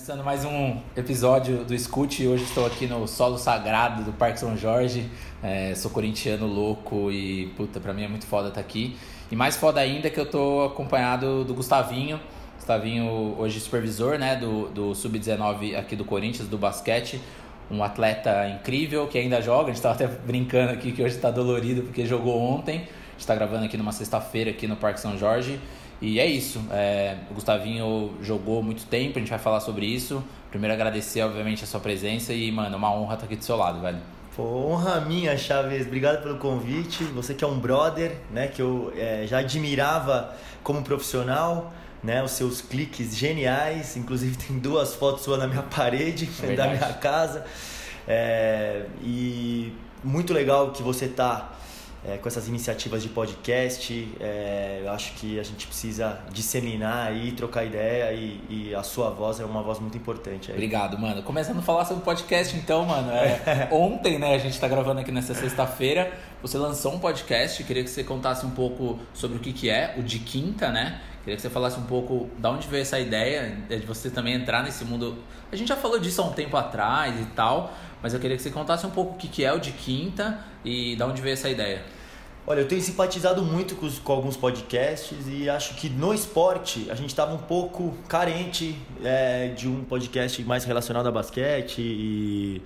[0.00, 2.26] Começando mais um episódio do Scoot.
[2.26, 5.06] Hoje estou aqui no solo sagrado do Parque São Jorge.
[5.42, 8.96] É, sou corintiano louco e, puta, pra mim é muito foda estar aqui.
[9.30, 12.18] E mais foda ainda é que eu tô acompanhado do Gustavinho.
[12.56, 17.20] Gustavinho, hoje supervisor né, do, do Sub-19 aqui do Corinthians, do basquete.
[17.70, 19.64] Um atleta incrível que ainda joga.
[19.70, 22.76] A gente tava até brincando aqui que hoje está dolorido porque jogou ontem.
[22.76, 25.60] A gente está gravando aqui numa sexta-feira aqui no Parque São Jorge.
[26.00, 26.62] E é isso.
[26.70, 30.22] É, o Gustavinho jogou muito tempo, a gente vai falar sobre isso.
[30.50, 33.80] Primeiro agradecer, obviamente, a sua presença e, mano, uma honra estar aqui do seu lado,
[33.80, 33.98] velho.
[34.34, 35.86] Pô, honra minha, Chaves.
[35.86, 37.04] Obrigado pelo convite.
[37.04, 38.48] Você que é um brother, né?
[38.48, 41.72] Que eu é, já admirava como profissional,
[42.02, 42.22] né?
[42.22, 43.96] Os seus cliques geniais.
[43.96, 47.44] Inclusive tem duas fotos suas na minha parede é da minha casa.
[48.08, 51.52] É, e muito legal que você tá
[52.04, 54.08] é, com essas iniciativas de podcast.
[54.20, 59.10] É, eu acho que a gente precisa disseminar aí, trocar ideia e, e, a sua
[59.10, 60.50] voz é uma voz muito importante.
[60.50, 60.56] Aí.
[60.56, 61.22] Obrigado, mano.
[61.22, 63.10] Começando a falar sobre podcast, então, mano.
[63.10, 66.12] É, ontem, né, a gente está gravando aqui nessa sexta-feira.
[66.42, 69.94] Você lançou um podcast, queria que você contasse um pouco sobre o que, que é,
[69.98, 71.00] o de quinta, né?
[71.22, 74.62] Queria que você falasse um pouco de onde veio essa ideia de você também entrar
[74.62, 75.18] nesse mundo.
[75.52, 78.42] A gente já falou disso há um tempo atrás e tal, mas eu queria que
[78.42, 81.34] você contasse um pouco o que, que é o de quinta e de onde veio
[81.34, 81.82] essa ideia.
[82.46, 86.90] Olha, eu tenho simpatizado muito com, os, com alguns podcasts e acho que no esporte
[86.90, 92.62] a gente estava um pouco carente é, de um podcast mais relacionado a basquete e,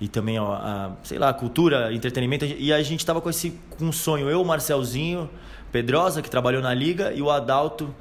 [0.00, 2.44] e também a, a, sei lá, cultura, entretenimento.
[2.44, 4.28] E a gente estava com esse com um sonho.
[4.28, 5.30] Eu, o Marcelzinho
[5.72, 7.94] Pedrosa, que trabalhou na liga, e o Adalto,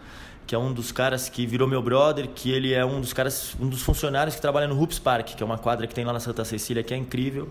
[0.46, 3.56] que é um dos caras que virou meu brother, que ele é um dos caras,
[3.60, 6.14] um dos funcionários que trabalha no Hoops Park, que é uma quadra que tem lá
[6.14, 7.50] na Santa Cecília, que é incrível.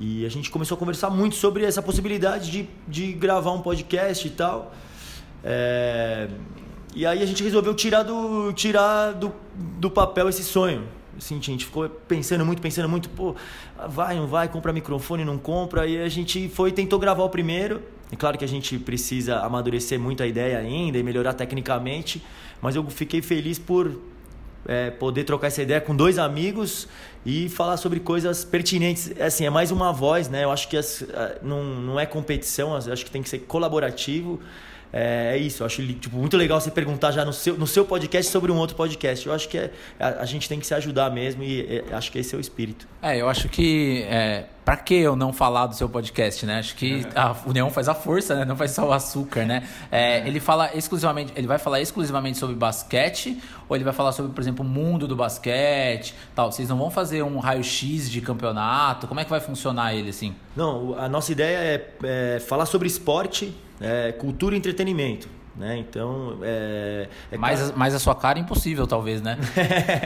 [0.00, 4.26] E a gente começou a conversar muito sobre essa possibilidade de, de gravar um podcast
[4.26, 4.72] e tal.
[5.44, 6.28] É...
[6.94, 10.84] E aí a gente resolveu tirar do, tirar do, do papel esse sonho.
[11.16, 13.34] Assim, a gente ficou pensando muito, pensando muito, pô,
[13.88, 15.86] vai, não vai, compra microfone, não compra.
[15.86, 17.82] E a gente foi tentou gravar o primeiro.
[18.10, 22.22] É claro que a gente precisa amadurecer muito a ideia ainda e melhorar tecnicamente,
[22.60, 24.00] mas eu fiquei feliz por
[24.66, 26.88] é, poder trocar essa ideia com dois amigos
[27.24, 29.12] e falar sobre coisas pertinentes.
[29.16, 30.44] É assim, é mais uma voz, né?
[30.44, 31.04] Eu acho que as,
[31.42, 34.40] não, não é competição, acho que tem que ser colaborativo.
[34.92, 37.84] É, é, isso, eu acho tipo, muito legal você perguntar já no seu, no seu
[37.84, 39.26] podcast sobre um outro podcast.
[39.26, 42.10] Eu acho que é, a, a gente tem que se ajudar mesmo e é, acho
[42.10, 42.88] que esse é o espírito.
[43.02, 44.02] É, eu acho que.
[44.08, 46.58] É, pra que eu não falar do seu podcast, né?
[46.58, 48.44] Acho que a união faz a força, né?
[48.44, 49.66] Não faz só o açúcar, né?
[49.90, 51.32] É, ele fala exclusivamente.
[51.36, 53.38] Ele vai falar exclusivamente sobre basquete
[53.68, 56.50] ou ele vai falar sobre, por exemplo, o mundo do basquete tal?
[56.50, 59.06] Vocês não vão fazer um raio-x de campeonato?
[59.06, 60.34] Como é que vai funcionar ele assim?
[60.56, 65.28] Não, a nossa ideia é, é falar sobre esporte é, cultura e entretenimento.
[65.58, 65.76] Né?
[65.78, 69.36] Então, é, é mais, mais a sua cara impossível, talvez, né?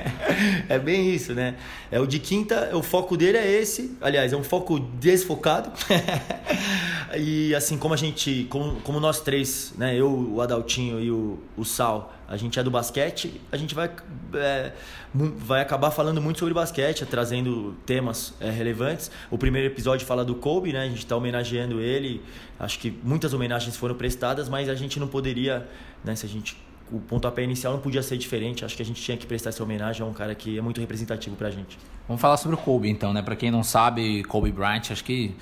[0.66, 1.56] é bem isso, né?
[1.90, 3.94] É o de quinta, o foco dele é esse.
[4.00, 5.70] Aliás, é um foco desfocado.
[7.18, 9.94] e assim como a gente, como, como nós três, né?
[9.94, 13.90] Eu, o Adaltinho e o, o Sal, a gente é do basquete, a gente vai,
[14.34, 14.72] é,
[15.14, 19.10] vai acabar falando muito sobre basquete, trazendo temas é, relevantes.
[19.30, 20.84] O primeiro episódio fala do Kobe, né?
[20.84, 22.22] A gente está homenageando ele.
[22.58, 25.68] Acho que muitas homenagens foram prestadas, mas a gente não poderia,
[26.02, 26.16] né?
[26.16, 26.56] Se a gente
[26.90, 28.64] o pontapé inicial não podia ser diferente.
[28.64, 30.80] Acho que a gente tinha que prestar essa homenagem a um cara que é muito
[30.80, 31.78] representativo pra gente.
[32.08, 33.20] Vamos falar sobre o Kobe então, né?
[33.20, 35.34] Para quem não sabe, Kobe Bryant, acho que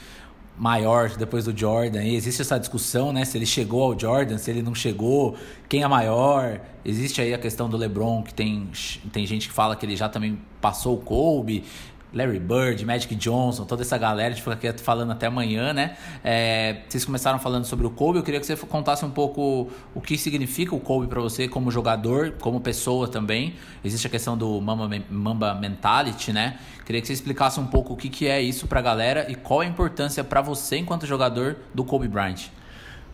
[0.57, 2.03] maior depois do Jordan.
[2.03, 3.25] E existe essa discussão, né?
[3.25, 5.37] Se ele chegou ao Jordan, se ele não chegou,
[5.69, 6.61] quem é maior.
[6.85, 8.69] Existe aí a questão do LeBron, que tem,
[9.13, 11.65] tem gente que fala que ele já também passou o Kobe.
[12.13, 15.97] Larry Bird, Magic Johnson, toda essa galera, a gente fica aqui falando até amanhã, né?
[16.25, 20.01] É, vocês começaram falando sobre o Kobe, eu queria que você contasse um pouco o
[20.01, 23.55] que significa o Kobe para você como jogador, como pessoa também.
[23.85, 26.59] Existe a questão do Mamba, Mamba Mentality, né?
[26.85, 29.35] Queria que você explicasse um pouco o que, que é isso para a galera e
[29.35, 32.49] qual a importância para você enquanto jogador do Kobe Bryant.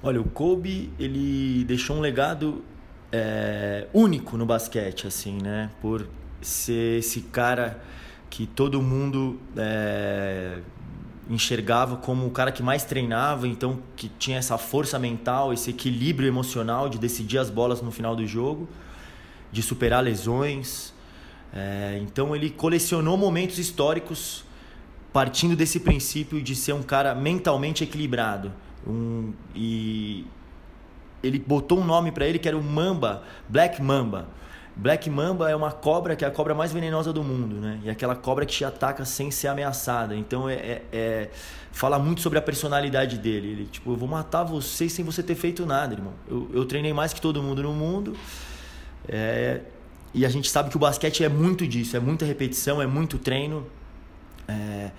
[0.03, 2.65] Olha, o Kobe, ele deixou um legado
[3.13, 5.71] é, único no basquete, assim, né?
[5.81, 6.09] Por
[6.41, 7.81] ser esse cara
[8.31, 10.59] que todo mundo é,
[11.29, 16.29] enxergava como o cara que mais treinava, então que tinha essa força mental, esse equilíbrio
[16.29, 18.69] emocional de decidir as bolas no final do jogo,
[19.51, 20.93] de superar lesões.
[21.53, 24.45] É, então ele colecionou momentos históricos
[25.13, 28.53] partindo desse princípio de ser um cara mentalmente equilibrado.
[28.87, 30.27] Um, e
[31.23, 34.29] ele botou um nome para ele que era o Mamba, Black Mamba
[34.77, 37.81] Black Mamba é uma cobra que é a cobra mais venenosa do mundo, né?
[37.83, 40.15] E é aquela cobra que te ataca sem ser ameaçada.
[40.15, 41.31] Então é, é, é,
[41.73, 43.49] fala muito sobre a personalidade dele.
[43.49, 46.13] Ele tipo, eu vou matar você sem você ter feito nada, irmão.
[46.29, 48.15] Eu, eu treinei mais que todo mundo no mundo.
[49.09, 49.63] É,
[50.13, 53.17] e a gente sabe que o basquete é muito disso, é muita repetição, é muito
[53.17, 53.67] treino.
[54.47, 54.91] É,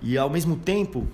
[0.00, 1.08] e ao mesmo tempo,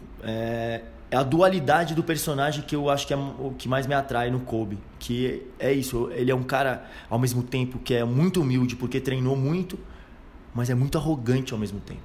[1.14, 4.30] é, a dualidade do personagem que eu acho que é o que mais me atrai
[4.32, 4.78] no Kobe.
[4.98, 9.00] Que é isso, ele é um cara, ao mesmo tempo, que é muito humilde porque
[9.00, 9.78] treinou muito,
[10.52, 12.02] mas é muito arrogante ao mesmo tempo.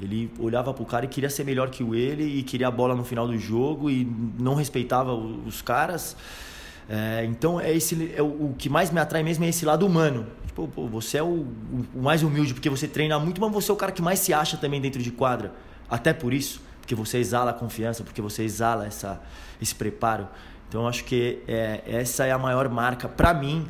[0.00, 2.94] Ele olhava pro cara e queria ser melhor que o ele e queria a bola
[2.94, 6.16] no final do jogo e não respeitava os caras.
[6.88, 9.86] É, então é esse é o, o, que mais me atrai mesmo é esse lado
[9.86, 10.26] humano.
[10.46, 11.46] Tipo, pô, você é o,
[11.94, 14.32] o, mais humilde porque você treina muito, mas você é o cara que mais se
[14.32, 15.52] acha também dentro de quadra.
[15.90, 19.20] Até por isso, porque você exala a confiança, porque você exala essa,
[19.60, 20.28] esse preparo.
[20.68, 23.66] Então acho que é, essa é a maior marca para mim,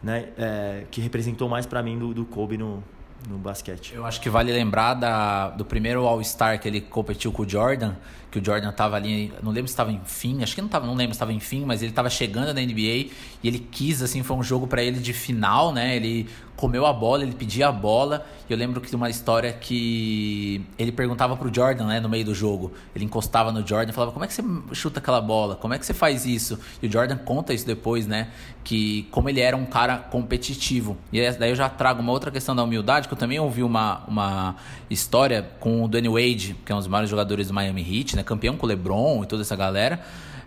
[0.00, 2.82] né, é, que representou mais para mim do, do Kobe no,
[3.28, 3.92] no basquete.
[3.92, 7.96] Eu acho que vale lembrar da, do primeiro All-Star que ele competiu com o Jordan,
[8.30, 10.86] que o Jordan estava ali, não lembro se estava em fim, acho que não tava,
[10.86, 13.10] não lembro se estava em fim, mas ele estava chegando na NBA
[13.42, 15.96] e ele quis assim, foi um jogo para ele de final, né?
[15.96, 16.28] Ele
[16.60, 18.26] comeu a bola, ele pedia a bola.
[18.48, 22.34] Eu lembro que de uma história que ele perguntava pro Jordan, né, no meio do
[22.34, 22.72] jogo.
[22.94, 24.42] Ele encostava no Jordan e falava: "Como é que você
[24.74, 25.56] chuta aquela bola?
[25.56, 28.28] Como é que você faz isso?" E o Jordan conta isso depois, né,
[28.62, 30.98] que como ele era um cara competitivo.
[31.10, 34.02] E daí eu já trago uma outra questão da humildade, que eu também ouvi uma,
[34.06, 34.56] uma
[34.90, 38.19] história com o Danny Wade, que é um dos maiores jogadores do Miami Heat, né,
[38.22, 40.00] campeão com o LeBron e toda essa galera.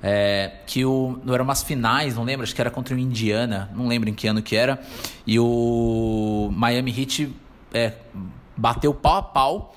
[0.06, 3.88] É, que o, eram umas finais, não lembro, acho que era contra o Indiana, não
[3.88, 4.82] lembro em que ano que era,
[5.26, 7.34] e o Miami Heat
[7.74, 7.94] é,
[8.58, 9.76] bateu pau a pau,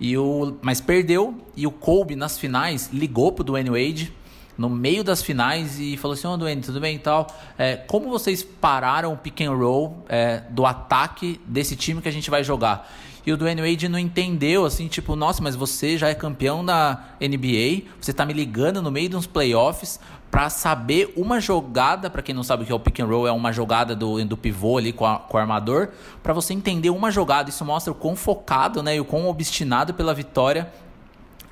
[0.00, 4.12] e o, mas perdeu, e o Kobe nas finais ligou pro Dwayne Wade
[4.60, 7.26] no meio das finais e falou assim, ô oh, Dwayne, tudo bem e tal,
[7.56, 12.12] é, como vocês pararam o pick and roll é, do ataque desse time que a
[12.12, 12.90] gente vai jogar?
[13.30, 17.04] E o Dwayne Wade não entendeu, assim, tipo, nossa, mas você já é campeão da
[17.20, 20.00] NBA, você tá me ligando no meio de uns playoffs
[20.32, 23.28] para saber uma jogada, para quem não sabe o que é o pick and roll,
[23.28, 25.90] é uma jogada do, do pivô ali com, a, com o armador,
[26.24, 27.50] para você entender uma jogada.
[27.50, 30.68] Isso mostra o quão focado, né, e o quão obstinado pela vitória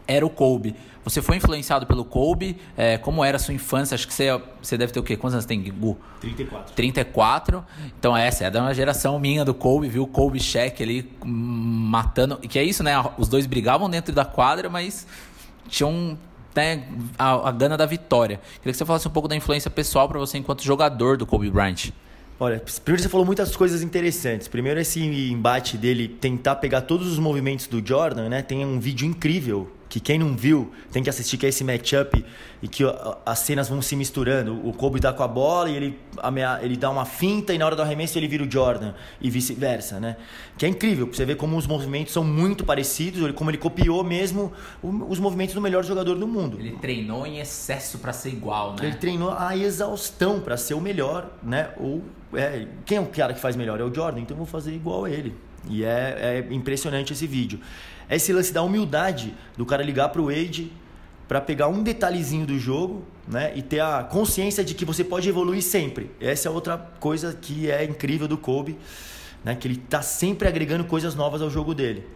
[0.09, 0.75] era o Kobe.
[1.05, 2.57] Você foi influenciado pelo Kobe?
[2.77, 3.95] É, como era a sua infância?
[3.95, 5.17] Acho que você, você deve ter o quê?
[5.17, 5.97] Quantos anos tem, Gu?
[6.21, 6.75] 34.
[6.75, 7.65] 34.
[7.99, 10.07] Então essa é da uma geração minha do Kobe, viu?
[10.07, 12.39] Kobe Shaq ali matando.
[12.39, 12.93] Que é isso, né?
[13.17, 15.07] Os dois brigavam dentro da quadra, mas
[15.69, 16.19] tinham
[16.55, 16.85] né,
[17.19, 18.41] a, a gana da vitória.
[18.59, 21.51] Queria que você falasse um pouco da influência pessoal para você enquanto jogador do Kobe
[21.51, 21.91] Bryant.
[22.41, 24.47] Olha, primeiro você falou muitas coisas interessantes.
[24.47, 28.43] Primeiro esse embate dele tentar pegar todos os movimentos do Jordan, né?
[28.43, 32.25] Tem um vídeo incrível que quem não viu tem que assistir, que é esse matchup
[32.63, 32.85] e que
[33.25, 34.67] as cenas vão se misturando.
[34.67, 35.99] O Kobe tá com a bola e ele,
[36.61, 39.99] ele dá uma finta e na hora do arremesso ele vira o Jordan e vice-versa,
[39.99, 40.17] né?
[40.59, 44.05] Que é incrível, pra você ver como os movimentos são muito parecidos, como ele copiou
[44.05, 44.53] mesmo
[44.83, 46.59] os movimentos do melhor jogador do mundo.
[46.61, 48.87] Ele treinou em excesso para ser igual, né?
[48.87, 51.71] Ele treinou a exaustão para ser o melhor, né?
[51.79, 52.03] Ou
[52.35, 53.81] é, quem é o cara que faz melhor?
[53.81, 55.35] É o Jordan, então eu vou fazer igual a ele.
[55.69, 57.59] E é, é impressionante esse vídeo
[58.09, 60.73] é esse lance da humildade do cara ligar pro Wade
[61.27, 65.29] para pegar um detalhezinho do jogo, né, e ter a consciência de que você pode
[65.29, 66.11] evoluir sempre.
[66.19, 68.79] Essa é outra coisa que é incrível do Kobe,
[69.45, 72.07] né, que ele tá sempre agregando coisas novas ao jogo dele,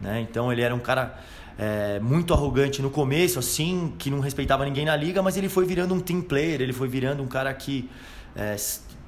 [0.00, 0.20] né?
[0.20, 1.18] Então ele era um cara
[1.58, 5.64] é, muito arrogante no começo, assim, que não respeitava ninguém na liga, mas ele foi
[5.64, 7.90] virando um team player, ele foi virando um cara que
[8.36, 8.54] é,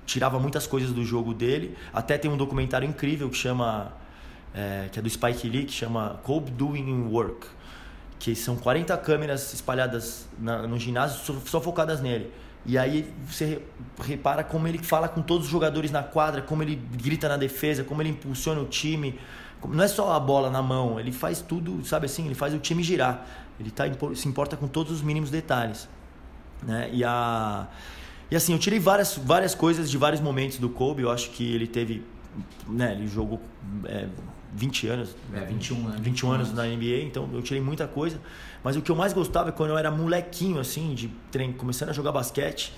[0.05, 1.77] tirava muitas coisas do jogo dele.
[1.93, 3.93] Até tem um documentário incrível que chama
[4.59, 7.47] é, que é do Spike Lee, que chama Kobe Doing Work,
[8.19, 12.33] que são 40 câmeras espalhadas na, no ginásio só, só focadas nele.
[12.67, 13.63] E aí você
[14.03, 17.85] repara como ele fala com todos os jogadores na quadra, como ele grita na defesa,
[17.85, 19.19] como ele impulsiona o time.
[19.65, 22.59] Não é só a bola na mão, ele faz tudo, sabe assim, ele faz o
[22.59, 23.25] time girar.
[23.61, 25.89] Ele tá, se importa com todos os mínimos detalhes.
[26.63, 26.91] Né?
[26.93, 27.69] E, a,
[28.29, 31.03] e assim, eu tirei várias, várias coisas de vários momentos do Kobe.
[31.03, 32.05] Eu acho que ele teve.
[32.69, 33.41] Né, ele jogou
[33.85, 34.07] é,
[34.55, 35.17] 20 anos.
[35.35, 36.01] É, 21 anos.
[36.01, 38.21] 21 anos na NBA, então eu tirei muita coisa.
[38.63, 41.91] Mas o que eu mais gostava é quando eu era molequinho, assim, de treino, começando
[41.91, 42.73] a jogar basquete,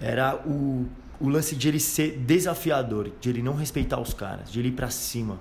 [0.00, 0.86] era o,
[1.20, 4.72] o lance de ele ser desafiador, de ele não respeitar os caras, de ele ir
[4.72, 5.38] pra cima.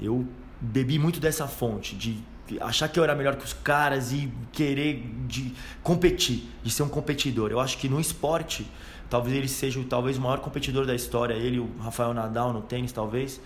[0.00, 0.26] Eu
[0.60, 2.22] bebi muito dessa fonte, de
[2.60, 6.88] achar que eu era melhor que os caras e querer de competir, de ser um
[6.88, 7.50] competidor.
[7.50, 8.66] Eu acho que no esporte,
[9.08, 12.92] talvez ele seja talvez o maior competidor da história, ele, o Rafael Nadal no tênis,
[12.92, 13.40] talvez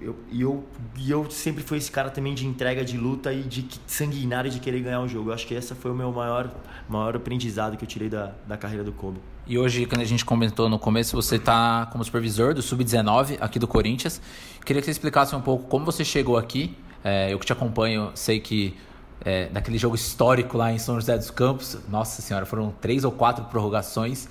[0.00, 0.64] eu, eu,
[0.96, 4.60] e eu sempre fui esse cara também de entrega, de luta e de sanguinário de
[4.60, 5.30] querer ganhar o jogo.
[5.30, 6.50] Eu acho que essa foi o meu maior,
[6.88, 9.18] maior aprendizado que eu tirei da, da carreira do Kobe.
[9.46, 13.58] E hoje, quando a gente comentou no começo, você está como supervisor do Sub-19 aqui
[13.58, 14.20] do Corinthians.
[14.64, 16.76] Queria que você explicasse um pouco como você chegou aqui.
[17.02, 18.76] É, eu que te acompanho, sei que
[19.24, 23.12] é, naquele jogo histórico lá em São José dos Campos, nossa senhora, foram três ou
[23.12, 24.28] quatro prorrogações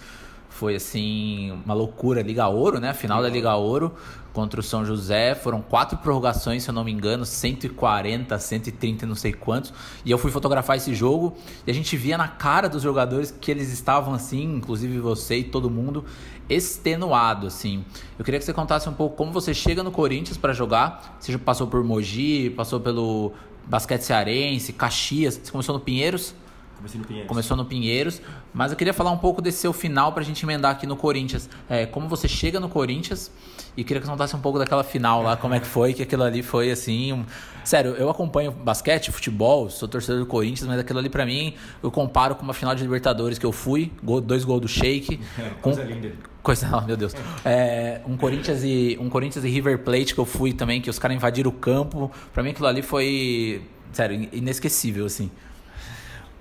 [0.57, 2.23] Foi assim, uma loucura.
[2.23, 2.91] Liga Ouro, né?
[2.91, 3.93] Final da Liga Ouro
[4.33, 5.35] contra o São José.
[5.35, 9.71] Foram quatro prorrogações, se eu não me engano, 140, 130, não sei quantos.
[10.03, 11.37] E eu fui fotografar esse jogo
[11.67, 15.43] e a gente via na cara dos jogadores que eles estavam assim, inclusive você e
[15.43, 16.03] todo mundo,
[16.49, 17.85] extenuado, assim.
[18.17, 21.17] Eu queria que você contasse um pouco como você chega no Corinthians para jogar.
[21.19, 23.31] Você passou por Mogi, passou pelo
[23.67, 25.39] basquete cearense, Caxias.
[25.43, 26.33] Você começou no Pinheiros?
[26.77, 27.27] Comecei no Pinheiros.
[27.27, 28.21] Começou no Pinheiros,
[28.53, 31.49] mas eu queria falar um pouco desse seu final pra gente emendar aqui no Corinthians.
[31.67, 33.31] É, como você chega no Corinthians
[33.75, 36.03] e queria que você contasse um pouco daquela final lá, como é que foi, que
[36.03, 37.13] aquilo ali foi assim.
[37.13, 37.25] Um...
[37.63, 41.91] Sério, eu acompanho basquete, futebol, sou torcedor do Corinthians, mas aquilo ali pra mim eu
[41.91, 45.19] comparo com uma final de Libertadores que eu fui, gol, dois gols do Sheik.
[45.61, 46.13] Coisa linda.
[46.43, 47.13] Coisa, meu Deus.
[47.43, 50.97] É, um, Corinthians e, um Corinthians e River Plate que eu fui também, que os
[50.97, 52.09] caras invadiram o campo.
[52.31, 55.29] Pra mim aquilo ali foi, sério, inesquecível, assim.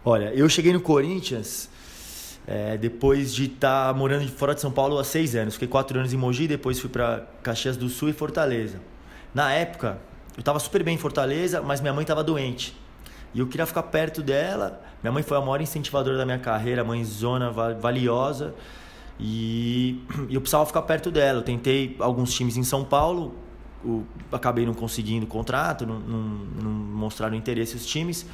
[0.08, 1.68] Olha, eu cheguei no Corinthians
[2.46, 5.54] é, depois de estar tá morando fora de São Paulo há seis anos.
[5.54, 8.80] Fiquei quatro anos em Mogi, depois fui para Caxias do Sul e Fortaleza.
[9.34, 9.98] Na época,
[10.36, 12.72] eu estava super bem em Fortaleza, mas minha mãe estava doente.
[13.34, 14.80] E eu queria ficar perto dela.
[15.02, 18.54] Minha mãe foi a maior incentivadora da minha carreira, mãezona valiosa.
[19.18, 21.40] E eu precisava ficar perto dela.
[21.40, 23.34] Eu tentei alguns times em São Paulo,
[24.30, 26.20] acabei não conseguindo contrato, não, não,
[26.62, 28.24] não mostraram interesse os times.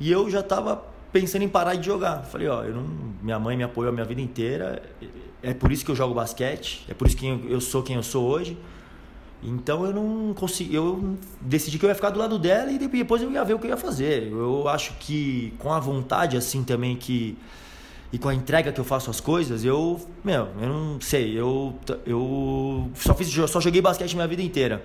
[0.00, 2.24] E eu já estava pensando em parar de jogar.
[2.24, 2.86] Falei, ó, eu não,
[3.22, 4.82] minha mãe me apoiou a minha vida inteira,
[5.42, 8.02] é por isso que eu jogo basquete, é por isso que eu sou quem eu
[8.02, 8.56] sou hoje.
[9.44, 13.20] Então eu não consegui, eu decidi que eu ia ficar do lado dela e depois
[13.22, 14.28] eu ia ver o que eu ia fazer.
[14.28, 17.36] Eu acho que com a vontade assim também que
[18.12, 21.74] e com a entrega que eu faço as coisas, eu, meu, eu não sei, eu
[22.06, 24.84] eu só fiz só joguei basquete minha vida inteira.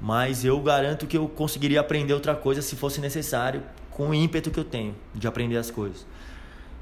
[0.00, 3.62] Mas eu garanto que eu conseguiria aprender outra coisa se fosse necessário,
[3.94, 6.06] com o ímpeto que eu tenho de aprender as coisas.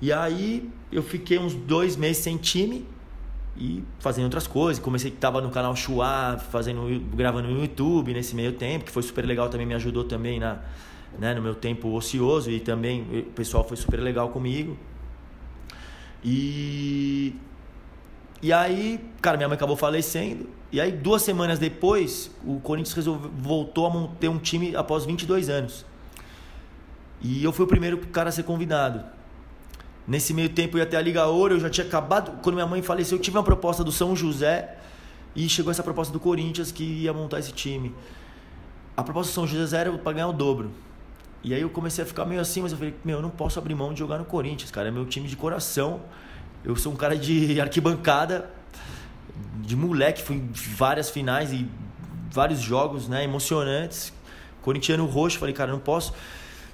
[0.00, 2.84] E aí eu fiquei uns dois meses sem time
[3.56, 4.82] e fazendo outras coisas.
[4.82, 9.24] Comecei estava no canal Chua, fazendo, gravando no YouTube nesse meio tempo, que foi super
[9.24, 10.58] legal também, me ajudou também na,
[11.18, 14.76] né, no meu tempo ocioso e também o pessoal foi super legal comigo.
[16.24, 17.34] E
[18.42, 20.48] e aí, cara, minha mãe acabou falecendo.
[20.72, 25.48] E aí, duas semanas depois, o Corinthians resolveu, voltou a ter um time após 22
[25.48, 25.86] anos.
[27.22, 29.04] E eu fui o primeiro cara a ser convidado.
[30.06, 32.40] Nesse meio tempo eu ia até a Liga Ouro, eu já tinha acabado.
[32.42, 34.76] Quando minha mãe faleceu, eu tive uma proposta do São José
[35.34, 37.94] e chegou essa proposta do Corinthians que ia montar esse time.
[38.96, 40.72] A proposta do São José era para ganhar o dobro.
[41.44, 43.58] E aí eu comecei a ficar meio assim, mas eu falei, meu, eu não posso
[43.58, 44.88] abrir mão de jogar no Corinthians, cara.
[44.88, 46.00] É meu time de coração.
[46.64, 48.50] Eu sou um cara de arquibancada,
[49.56, 51.68] de moleque, fui em várias finais e
[52.30, 54.12] vários jogos, né, emocionantes.
[54.60, 56.12] Corintiano roxo, falei, cara, não posso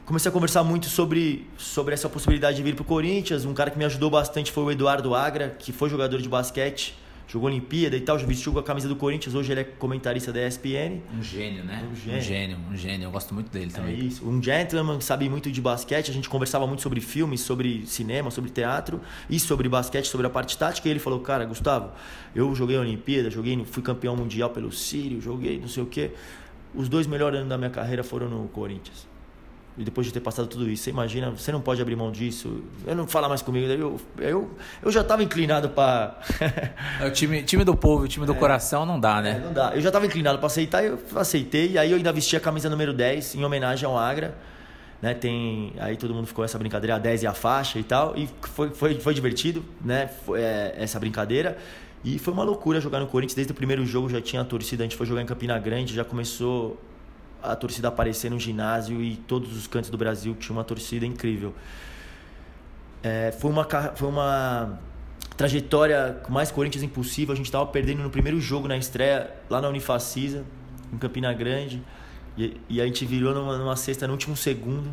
[0.09, 3.45] comecei a conversar muito sobre, sobre essa possibilidade de vir para o Corinthians.
[3.45, 6.97] Um cara que me ajudou bastante foi o Eduardo Agra, que foi jogador de basquete,
[7.27, 9.35] jogou Olimpíada e tal, já vestiu a camisa do Corinthians.
[9.35, 11.03] Hoje ele é comentarista da ESPN.
[11.15, 11.87] Um gênio, né?
[11.93, 12.59] Um gênio, um gênio.
[12.71, 13.05] Um gênio.
[13.05, 13.97] Eu gosto muito dele também.
[13.97, 14.27] É isso.
[14.27, 16.11] Um gentleman, sabe muito de basquete.
[16.11, 20.31] A gente conversava muito sobre filmes, sobre cinema, sobre teatro e sobre basquete, sobre a
[20.31, 20.89] parte tática.
[20.89, 21.93] E ele falou: Cara, Gustavo,
[22.35, 26.13] eu joguei a Olimpíada, joguei, fui campeão mundial pelo Sírio, joguei não sei o quê.
[26.75, 29.07] Os dois melhores anos da minha carreira foram no Corinthians
[29.79, 32.65] e depois de ter passado tudo isso, você imagina, você não pode abrir mão disso.
[32.85, 34.51] Eu não fala mais comigo, eu, eu,
[34.83, 36.19] eu já estava inclinado para.
[37.01, 39.37] é o time, time do povo, o time do é, coração não dá, né?
[39.37, 39.73] É, não dá.
[39.77, 42.69] Eu já estava inclinado para aceitar, eu aceitei, e aí eu ainda vesti a camisa
[42.69, 44.37] número 10 em homenagem ao Agra.
[45.01, 48.17] Né, tem aí todo mundo ficou essa brincadeira a 10 e a faixa e tal
[48.17, 51.57] e foi, foi, foi divertido né foi, é, essa brincadeira
[52.03, 54.83] e foi uma loucura jogar no Corinthians desde o primeiro jogo já tinha a torcida
[54.83, 56.77] a gente foi jogar em Campina Grande já começou
[57.43, 61.55] a torcida aparecer no ginásio e todos os cantos do Brasil tinha uma torcida incrível.
[63.03, 63.65] É, foi, uma,
[63.95, 64.79] foi uma
[65.37, 67.33] trajetória com mais Corinthians impossível.
[67.33, 70.45] A gente estava perdendo no primeiro jogo na estreia lá na Unifacisa,
[70.93, 71.83] em Campina Grande.
[72.37, 74.93] E, e a gente virou numa, numa sexta no último segundo.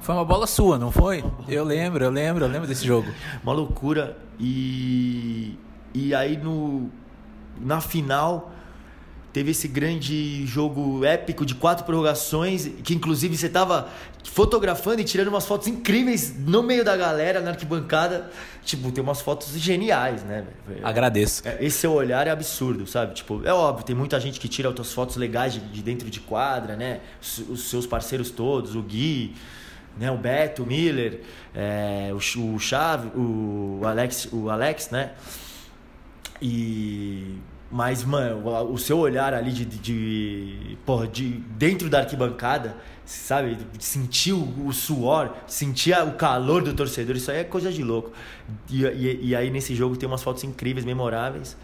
[0.00, 1.24] Foi uma bola sua, não foi?
[1.48, 3.08] Eu lembro, eu lembro, eu lembro desse jogo.
[3.42, 4.16] Uma loucura.
[4.38, 5.58] E,
[5.92, 6.90] e aí no,
[7.60, 8.53] na final
[9.34, 13.88] teve esse grande jogo épico de quatro prorrogações, que inclusive você estava
[14.22, 18.30] fotografando e tirando umas fotos incríveis no meio da galera, na arquibancada.
[18.64, 20.44] Tipo, tem umas fotos geniais, né?
[20.84, 21.42] Agradeço.
[21.46, 23.12] É, esse seu olhar é absurdo, sabe?
[23.12, 26.20] Tipo, é óbvio, tem muita gente que tira outras fotos legais de, de dentro de
[26.20, 27.00] quadra, né?
[27.20, 29.34] Os, os, seus parceiros todos, o Gui,
[29.98, 30.12] né?
[30.12, 31.22] o Beto, o Miller,
[31.52, 35.10] é, o, o Chave, o Alex, o Alex, né?
[36.40, 37.36] E
[37.70, 43.58] Mas, mano, o seu olhar ali de, de, de, porra, de dentro da arquibancada, sabe?
[43.80, 48.12] Sentir o, o suor, sentir o calor do torcedor, isso aí é coisa de louco.
[48.70, 51.56] E, e, e, aí nesse jogo tem umas fotos incríveis, memoráveis.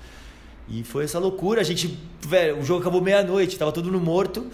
[0.69, 1.61] E foi essa loucura.
[1.61, 4.47] A gente, velho, o jogo acabou meia-noite, tava todo mundo morto.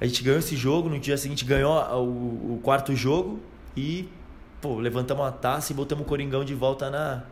[0.00, 3.40] A gente ganhou esse jogo, no dia seguinte ganhou o, o quarto jogo
[3.76, 4.08] e,
[4.60, 7.22] pô, levantamos a taça e botamos o Coringão de volta na,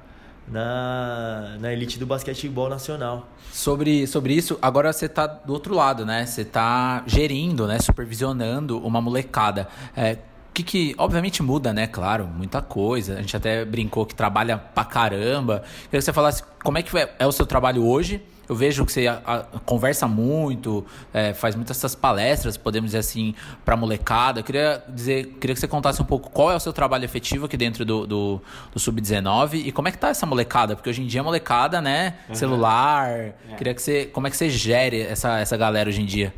[0.49, 3.29] na, na elite do basquetebol nacional.
[3.53, 6.27] Sobre, sobre isso, agora você está do outro lado, né?
[6.27, 7.79] Você está gerindo, né?
[7.81, 9.69] Supervisionando uma molecada.
[9.97, 10.19] É,
[10.55, 11.87] que, que obviamente muda, né?
[11.87, 13.15] Claro, muita coisa.
[13.15, 15.65] A gente até brincou que trabalha pra caramba.
[15.85, 18.85] Queria que você falasse como é que é, é o seu trabalho hoje eu vejo
[18.85, 23.35] que você a, a, conversa muito, é, faz muitas essas palestras, podemos dizer assim,
[23.65, 24.41] para molecada.
[24.41, 27.47] Eu queria dizer, queria que você contasse um pouco qual é o seu trabalho efetivo
[27.47, 28.43] aqui dentro do, do,
[28.73, 31.81] do Sub-19 e como é que tá essa molecada, porque hoje em dia a molecada,
[31.81, 32.35] né, uhum.
[32.35, 33.09] celular.
[33.09, 33.35] É.
[33.57, 36.33] Queria que você, como é que você gere essa, essa galera hoje em dia?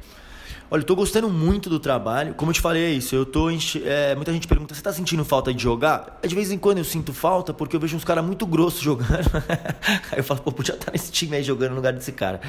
[0.70, 2.35] Olha, eu tô gostando muito do trabalho.
[2.35, 3.14] Como eu te falei, é isso.
[3.14, 3.49] Eu tô.
[3.85, 6.18] É, muita gente pergunta: você tá sentindo falta de jogar?
[6.26, 9.30] De vez em quando eu sinto falta porque eu vejo uns caras muito grossos jogando.
[10.11, 12.40] aí eu falo, pô, podia estar nesse time aí jogando no lugar desse cara.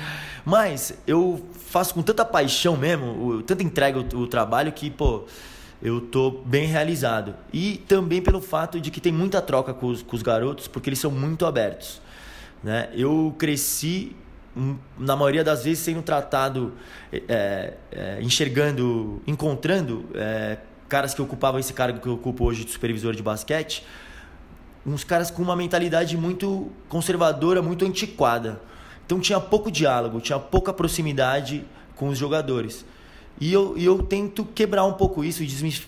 [0.43, 5.25] Mas eu faço com tanta paixão mesmo, tanta entrega o, o trabalho que, pô
[5.81, 7.36] eu tô bem realizado.
[7.53, 10.89] E também pelo fato de que tem muita troca com os, com os garotos, porque
[10.89, 12.01] eles são muito abertos.
[12.63, 12.89] Né?
[12.93, 14.15] Eu cresci
[14.97, 16.73] na maioria das vezes sendo tratado,
[17.11, 20.57] é, é, enxergando, encontrando é,
[20.89, 23.85] caras que ocupavam esse cargo que eu ocupo hoje de supervisor de basquete,
[24.85, 28.61] uns caras com uma mentalidade muito conservadora, muito antiquada.
[29.05, 32.85] Então tinha pouco diálogo, tinha pouca proximidade com os jogadores.
[33.39, 35.43] E eu, eu tento quebrar um pouco isso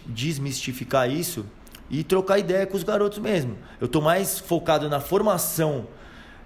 [0.06, 1.46] desmistificar isso
[1.90, 3.58] e trocar ideia com os garotos mesmo.
[3.82, 5.88] Eu estou mais focado na formação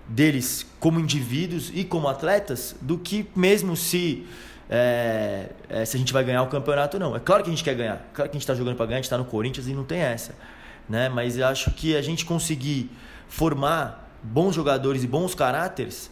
[0.07, 4.25] deles como indivíduos e como atletas do que mesmo se
[4.69, 7.15] é, é, se a gente vai ganhar o campeonato ou não.
[7.15, 8.97] É claro que a gente quer ganhar, claro que a gente está jogando para ganhar,
[8.97, 10.35] a gente está no Corinthians e não tem essa,
[10.89, 11.09] né?
[11.09, 12.89] Mas eu acho que a gente conseguir
[13.27, 16.09] formar bons jogadores e bons caráteres,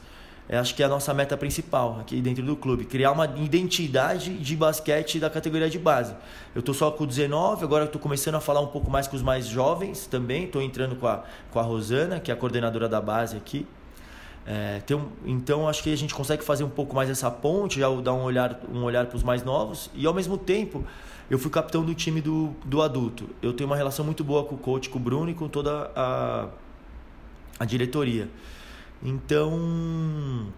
[0.49, 4.55] acho que é a nossa meta principal aqui dentro do clube, criar uma identidade de
[4.55, 6.13] basquete da categoria de base.
[6.53, 9.21] Eu estou só com 19, agora estou começando a falar um pouco mais com os
[9.21, 12.99] mais jovens também, estou entrando com a, com a Rosana, que é a coordenadora da
[12.99, 13.65] base aqui.
[14.45, 17.87] É, um, então acho que a gente consegue fazer um pouco mais essa ponte, já
[18.01, 20.83] dar um olhar, um olhar para os mais novos e ao mesmo tempo
[21.29, 23.29] eu fui capitão do time do, do adulto.
[23.41, 25.91] Eu tenho uma relação muito boa com o coach, com o Bruno e com toda
[25.95, 26.49] a,
[27.59, 28.27] a diretoria.
[29.01, 30.51] Então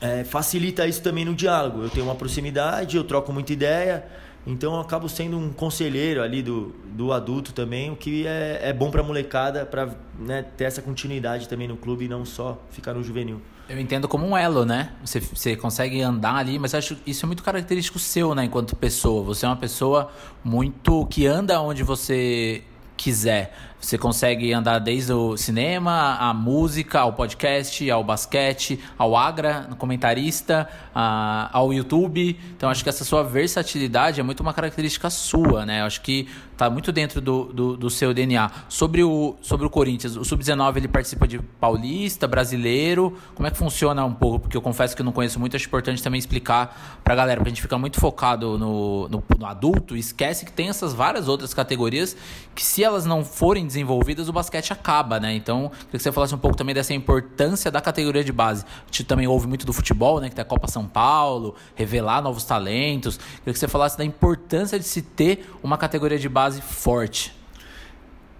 [0.00, 1.82] é, facilita isso também no diálogo.
[1.82, 4.06] Eu tenho uma proximidade, eu troco muita ideia.
[4.46, 8.72] Então eu acabo sendo um conselheiro ali do, do adulto também, o que é, é
[8.72, 12.94] bom para molecada, para né, ter essa continuidade também no clube e não só ficar
[12.94, 13.40] no juvenil.
[13.68, 14.92] Eu entendo como um elo, né?
[15.04, 18.44] Você, você consegue andar ali, mas acho isso é muito característico seu, né?
[18.44, 19.24] Enquanto pessoa.
[19.24, 20.12] Você é uma pessoa
[20.44, 22.62] muito que anda onde você
[22.96, 23.52] quiser.
[23.80, 30.68] Você consegue andar desde o cinema, a música, ao podcast, ao basquete, ao Agra, comentarista,
[30.94, 32.38] a, ao YouTube.
[32.56, 35.82] Então acho que essa sua versatilidade é muito uma característica sua, né?
[35.82, 38.50] Acho que tá muito dentro do, do, do seu DNA.
[38.68, 43.16] Sobre o, sobre o Corinthians, o Sub-19 ele participa de Paulista, Brasileiro.
[43.34, 44.40] Como é que funciona um pouco?
[44.40, 47.48] Porque eu confesso que eu não conheço muito, acho importante também explicar pra galera, porque
[47.48, 51.52] a gente fica muito focado no, no, no adulto esquece que tem essas várias outras
[51.52, 52.16] categorias
[52.54, 55.34] que se elas não forem desenvolvidas, o basquete acaba, né?
[55.34, 58.64] Então, queria que você falasse um pouco também dessa importância da categoria de base.
[58.64, 60.28] A gente também ouve muito do futebol, né?
[60.28, 63.16] Que tem a Copa São Paulo, revelar novos talentos.
[63.16, 67.34] Queria que você falasse da importância de se ter uma categoria de base forte.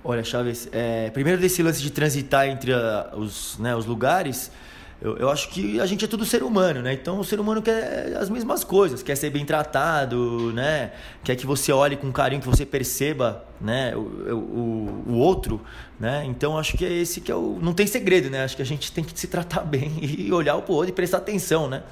[0.08, 4.52] Olha, Chaves, é, primeiro desse lance de transitar entre a, os, né, os lugares,
[5.00, 6.94] eu, eu, acho que a gente é tudo ser humano, né?
[6.94, 10.92] Então o ser humano quer as mesmas coisas, quer ser bem tratado, né?
[11.22, 13.94] Quer que você olhe com carinho, que você perceba, né?
[13.94, 15.60] O, o, o outro,
[16.00, 16.24] né?
[16.24, 17.58] Então acho que é esse que é o.
[17.60, 18.42] Não tem segredo, né?
[18.42, 21.18] Acho que a gente tem que se tratar bem e olhar o outro e prestar
[21.18, 21.82] atenção, né?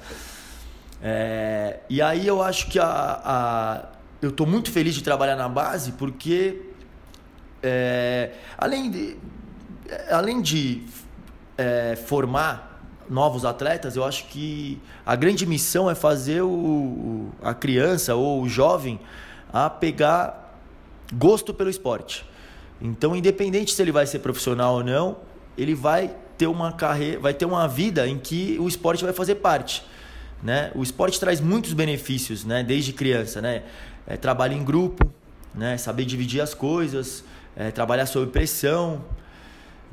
[1.01, 3.85] É, e aí eu acho que a, a
[4.19, 6.61] eu estou muito feliz de trabalhar na base porque
[7.61, 9.17] é, além de
[10.09, 10.83] além de
[11.55, 12.74] é, formar
[13.09, 18.49] novos atletas, eu acho que a grande missão é fazer o, a criança ou o
[18.49, 18.99] jovem
[19.51, 20.59] a pegar
[21.13, 22.25] gosto pelo esporte.
[22.81, 25.17] Então, independente se ele vai ser profissional ou não,
[25.57, 29.35] ele vai ter uma carreira, vai ter uma vida em que o esporte vai fazer
[29.35, 29.83] parte.
[30.43, 30.71] Né?
[30.75, 32.63] O esporte traz muitos benefícios, né?
[32.63, 33.63] Desde criança, né?
[34.05, 35.09] É, trabalho em grupo,
[35.53, 35.77] né?
[35.77, 37.23] Saber dividir as coisas,
[37.55, 39.03] é, trabalhar sob pressão,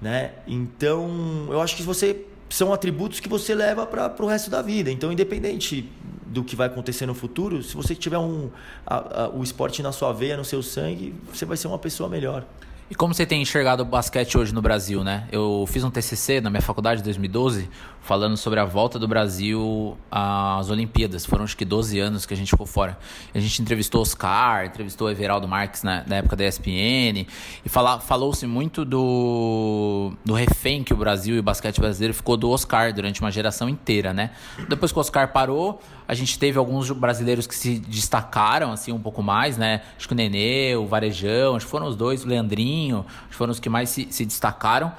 [0.01, 0.33] né?
[0.47, 4.91] Então, eu acho que você são atributos que você leva para o resto da vida.
[4.91, 5.91] Então, independente
[6.27, 8.51] do que vai acontecer no futuro, se você tiver um,
[8.87, 12.11] a, a, o esporte na sua veia, no seu sangue, você vai ser uma pessoa
[12.11, 12.45] melhor.
[12.93, 15.27] E como você tem enxergado o basquete hoje no Brasil, né?
[15.33, 17.71] Eu fiz um TCC na minha faculdade em 2012
[18.03, 21.25] falando sobre a volta do Brasil às Olimpíadas.
[21.25, 22.99] Foram acho que 12 anos que a gente ficou fora.
[23.33, 27.27] A gente entrevistou Oscar, entrevistou Everaldo Marques na, na época da ESPN
[27.65, 32.51] e falou-se muito do, do refém que o Brasil e o basquete brasileiro ficou do
[32.51, 34.33] Oscar durante uma geração inteira, né?
[34.69, 39.01] Depois que o Oscar parou, a gente teve alguns brasileiros que se destacaram assim um
[39.01, 39.83] pouco mais, né?
[39.97, 42.82] Acho que o Nenê, o Varejão, acho que foram os dois, o Leandrinho,
[43.29, 44.93] que foram os que mais se, se destacaram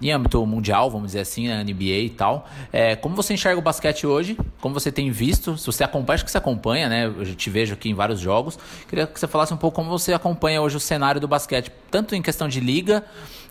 [0.00, 2.48] em âmbito mundial, vamos dizer assim, na NBA e tal.
[2.72, 4.38] É, como você enxerga o basquete hoje?
[4.60, 5.56] Como você tem visto?
[5.58, 7.06] Se você acompanha, acho que você acompanha, né?
[7.06, 8.58] Eu te vejo aqui em vários jogos.
[8.88, 12.14] Queria que você falasse um pouco como você acompanha hoje o cenário do basquete, tanto
[12.14, 13.04] em questão de liga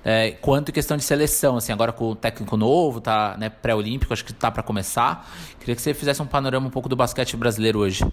[0.04, 1.58] é, quanto em questão de seleção.
[1.58, 5.30] Assim, agora com o técnico novo, tá né, pré-olímpico, acho que tá para começar.
[5.60, 8.04] Queria que você fizesse um panorama um pouco do basquete brasileiro hoje.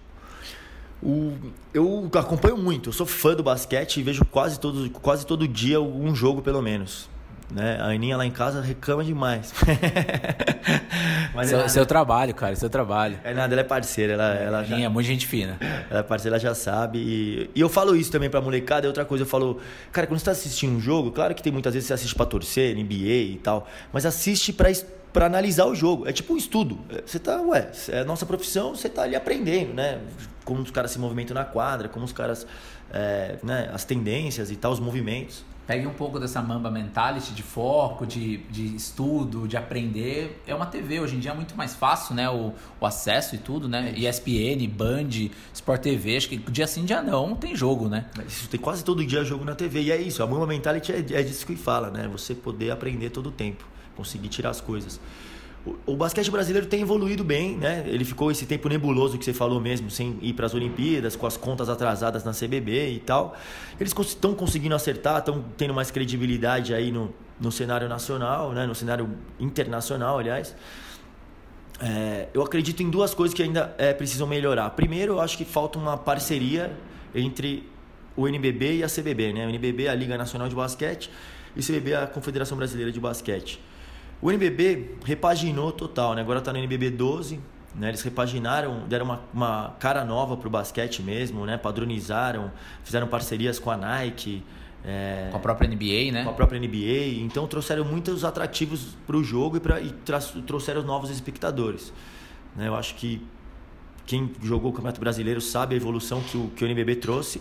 [1.03, 1.33] O,
[1.73, 5.81] eu acompanho muito, eu sou fã do basquete e vejo quase todo, quase todo dia
[5.81, 7.09] um jogo pelo menos.
[7.51, 7.79] Né?
[7.81, 9.55] A Aninha lá em casa reclama demais.
[11.35, 13.19] Mas seu, é seu trabalho, cara, seu trabalho.
[13.25, 14.79] É nada, ela é parceira, ela, ela já...
[14.79, 15.57] é muito gente fina.
[15.89, 16.99] Ela é parceira, ela já sabe.
[16.99, 19.61] E, e eu falo isso também pra molecada, é outra coisa, eu falo,
[19.93, 22.27] cara, quando você tá assistindo um jogo, claro que tem muitas vezes você assiste pra
[22.27, 24.69] torcer, NBA e tal, mas assiste pra,
[25.13, 26.09] pra analisar o jogo.
[26.09, 26.79] É tipo um estudo.
[27.05, 30.01] Você tá, ué, é a nossa profissão, você tá ali aprendendo, né?
[30.45, 32.47] Como os caras se movimentam na quadra, como os caras,
[32.93, 37.43] é, né, as tendências e tal, os movimentos pegue um pouco dessa mamba mentality de
[37.43, 40.43] foco, de, de estudo, de aprender.
[40.47, 42.27] É uma TV, hoje em dia é muito mais fácil, né?
[42.31, 43.93] O, o acesso e tudo, né?
[43.95, 48.07] É ESPN, Band, Sport TV, acho que dia sim, dia não, tem jogo, né?
[48.27, 49.83] Isso tem quase todo dia jogo na TV.
[49.83, 52.09] E é isso, a mamba mentality é, é disso que fala, né?
[52.11, 53.67] Você poder aprender todo o tempo,
[53.99, 55.01] conseguir tirar as coisas
[55.87, 57.85] o, basquete brasileiro tem evoluído bem, né?
[57.87, 61.27] Ele ficou esse tempo nebuloso que você falou mesmo, sem ir para as Olimpíadas, com
[61.27, 63.37] as contas atrasadas na CBB e tal.
[63.79, 68.67] Eles estão conseguindo acertar, estão tendo mais credibilidade aí no, no cenário nacional, né?
[68.67, 70.55] No cenário internacional, aliás.
[71.81, 74.71] É, eu acredito em duas coisas que ainda é, precisam melhorar.
[74.71, 76.73] Primeiro, eu acho que falta uma parceria
[77.15, 77.69] entre
[78.17, 79.47] o NBB e a CBB, né?
[79.47, 81.11] O NBB é a Liga Nacional de Basquete
[81.55, 83.61] e o CBB é a Confederação Brasileira de Basquete.
[84.21, 86.23] O NBB repaginou total, né?
[86.23, 87.41] Agora está no NBB 12,
[87.75, 87.89] né?
[87.89, 91.57] Eles repaginaram, deram uma, uma cara nova para o basquete mesmo, né?
[91.57, 92.51] Padronizaram,
[92.83, 94.43] fizeram parcerias com a Nike.
[94.85, 96.25] É, com a própria NBA, né?
[96.25, 97.21] Com a própria NBA.
[97.21, 99.93] Então trouxeram muitos atrativos para o jogo e, pra, e
[100.47, 101.93] trouxeram novos espectadores.
[102.57, 102.67] Né?
[102.67, 103.25] Eu acho que
[104.07, 107.41] quem jogou o Campeonato Brasileiro sabe a evolução que o, que o NBB trouxe.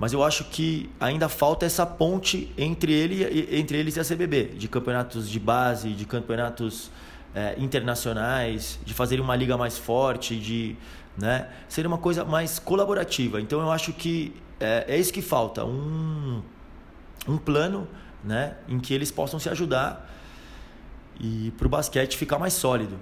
[0.00, 4.44] Mas eu acho que ainda falta essa ponte entre, ele, entre eles e a CBB,
[4.56, 6.90] de campeonatos de base, de campeonatos
[7.34, 10.74] é, internacionais, de fazer uma liga mais forte, de
[11.18, 13.42] né, ser uma coisa mais colaborativa.
[13.42, 16.42] Então eu acho que é, é isso que falta, um,
[17.28, 17.86] um plano
[18.24, 20.10] né, em que eles possam se ajudar
[21.20, 22.96] e para o basquete ficar mais sólido.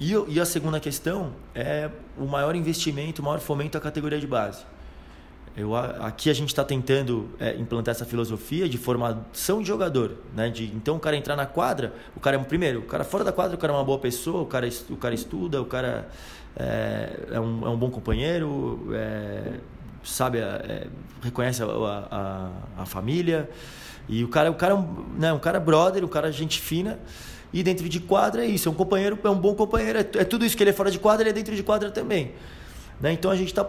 [0.00, 4.26] E, e a segunda questão é o maior investimento, o maior fomento à categoria de
[4.26, 4.64] base.
[5.56, 10.48] Eu, aqui a gente está tentando é, implantar essa filosofia de formação de jogador, né?
[10.48, 13.32] De, então o cara entrar na quadra, o cara é primeiro, o cara fora da
[13.32, 16.08] quadra, o cara é uma boa pessoa, o cara, o cara estuda, o cara
[16.56, 19.54] é, é, um, é um bom companheiro, é,
[20.04, 20.86] sabe, é, é,
[21.20, 23.50] reconhece a, a, a, família
[24.08, 24.76] e o cara, o cara,
[25.18, 25.32] né?
[25.32, 26.98] Um cara brother, o cara gente fina.
[27.52, 30.24] E dentro de quadra é isso, é um companheiro, é um bom companheiro, é, é
[30.24, 32.32] tudo isso que ele é fora de quadra, ele é dentro de quadra também.
[33.00, 33.12] Né?
[33.12, 33.68] Então a gente está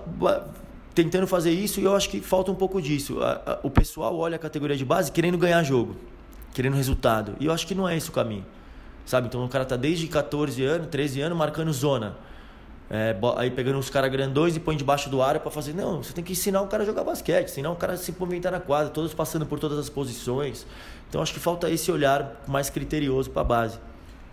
[0.93, 3.19] tentando fazer isso e eu acho que falta um pouco disso.
[3.63, 5.95] O pessoal olha a categoria de base querendo ganhar jogo,
[6.53, 7.35] querendo resultado.
[7.39, 8.45] E eu acho que não é esse o caminho.
[9.05, 9.27] Sabe?
[9.27, 12.15] Então o cara tá desde 14 anos, 13 anos marcando zona.
[12.93, 15.73] É, aí pegando os caras grandões e põe debaixo do ar para fazer.
[15.73, 18.11] Não, você tem que ensinar o cara a jogar basquete, ensinar o cara a se
[18.11, 20.65] movimentar na quadra, todos passando por todas as posições.
[21.07, 23.79] Então acho que falta esse olhar mais criterioso para a base.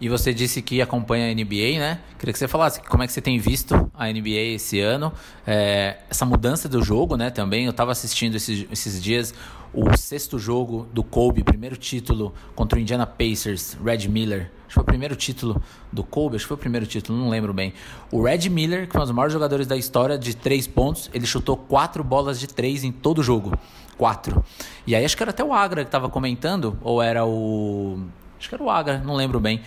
[0.00, 2.00] E você disse que acompanha a NBA, né?
[2.18, 5.12] Queria que você falasse como é que você tem visto a NBA esse ano,
[5.44, 7.30] é, essa mudança do jogo, né?
[7.30, 9.34] Também eu estava assistindo esses, esses dias
[9.72, 14.50] o sexto jogo do Kobe, primeiro título contra o Indiana Pacers, Red Miller.
[14.60, 17.28] Acho que foi o primeiro título do Kobe, acho que foi o primeiro título, não
[17.28, 17.72] lembro bem.
[18.10, 21.26] O Red Miller, que é um dos maiores jogadores da história de três pontos, ele
[21.26, 23.52] chutou quatro bolas de três em todo o jogo.
[23.96, 24.44] Quatro.
[24.86, 27.98] E aí acho que era até o Agra que estava comentando, ou era o.
[28.38, 29.60] Acho que era o Agra, não lembro bem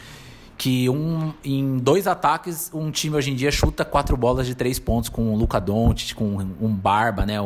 [0.61, 4.77] que um, em dois ataques um time hoje em dia chuta quatro bolas de três
[4.77, 7.41] pontos com o Luca Doncic, com um Barba, né,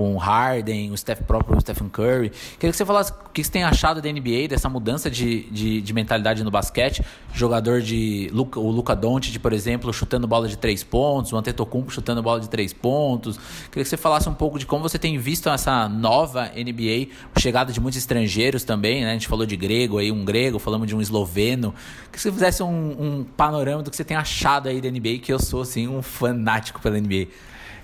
[0.00, 2.30] o, o, Harden, o Steph próprio, o Stephen Curry.
[2.30, 5.80] Queria que você falasse o que você tem achado da NBA, dessa mudança de, de,
[5.80, 7.04] de mentalidade no basquete.
[7.32, 11.90] Jogador de Luca, o Luca Doncic, por exemplo, chutando bola de três pontos, o Antetokounmpo
[11.90, 13.38] chutando bola de três pontos.
[13.70, 17.72] Queria que você falasse um pouco de como você tem visto essa nova NBA, chegada
[17.72, 19.10] de muitos estrangeiros também, né?
[19.10, 21.74] A gente falou de grego aí, um grego, falamos de um esloveno.
[22.10, 25.32] Que você fizesse um, um panorama do que você tem achado aí da NBA, que
[25.32, 27.28] eu sou, assim, um fanático pela NBA.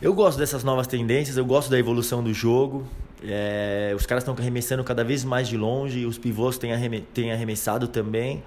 [0.00, 2.86] Eu gosto dessas novas tendências, eu gosto da evolução do jogo.
[3.22, 7.32] É, os caras estão arremessando cada vez mais de longe, os pivôs têm, arreme, têm
[7.32, 8.44] arremessado também.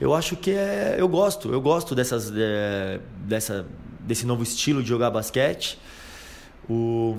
[0.00, 3.66] Eu acho que é, eu gosto, eu gosto dessas, é, dessa,
[4.00, 5.80] desse novo estilo de jogar basquete.
[6.70, 7.16] O,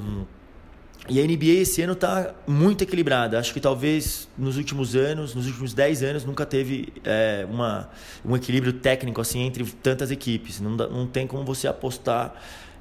[1.10, 3.38] e a NBA esse ano está muito equilibrada.
[3.38, 7.90] Acho que talvez nos últimos anos, nos últimos 10 anos, nunca teve é, uma,
[8.24, 10.62] um equilíbrio técnico assim entre tantas equipes.
[10.62, 12.34] Não, não tem como você apostar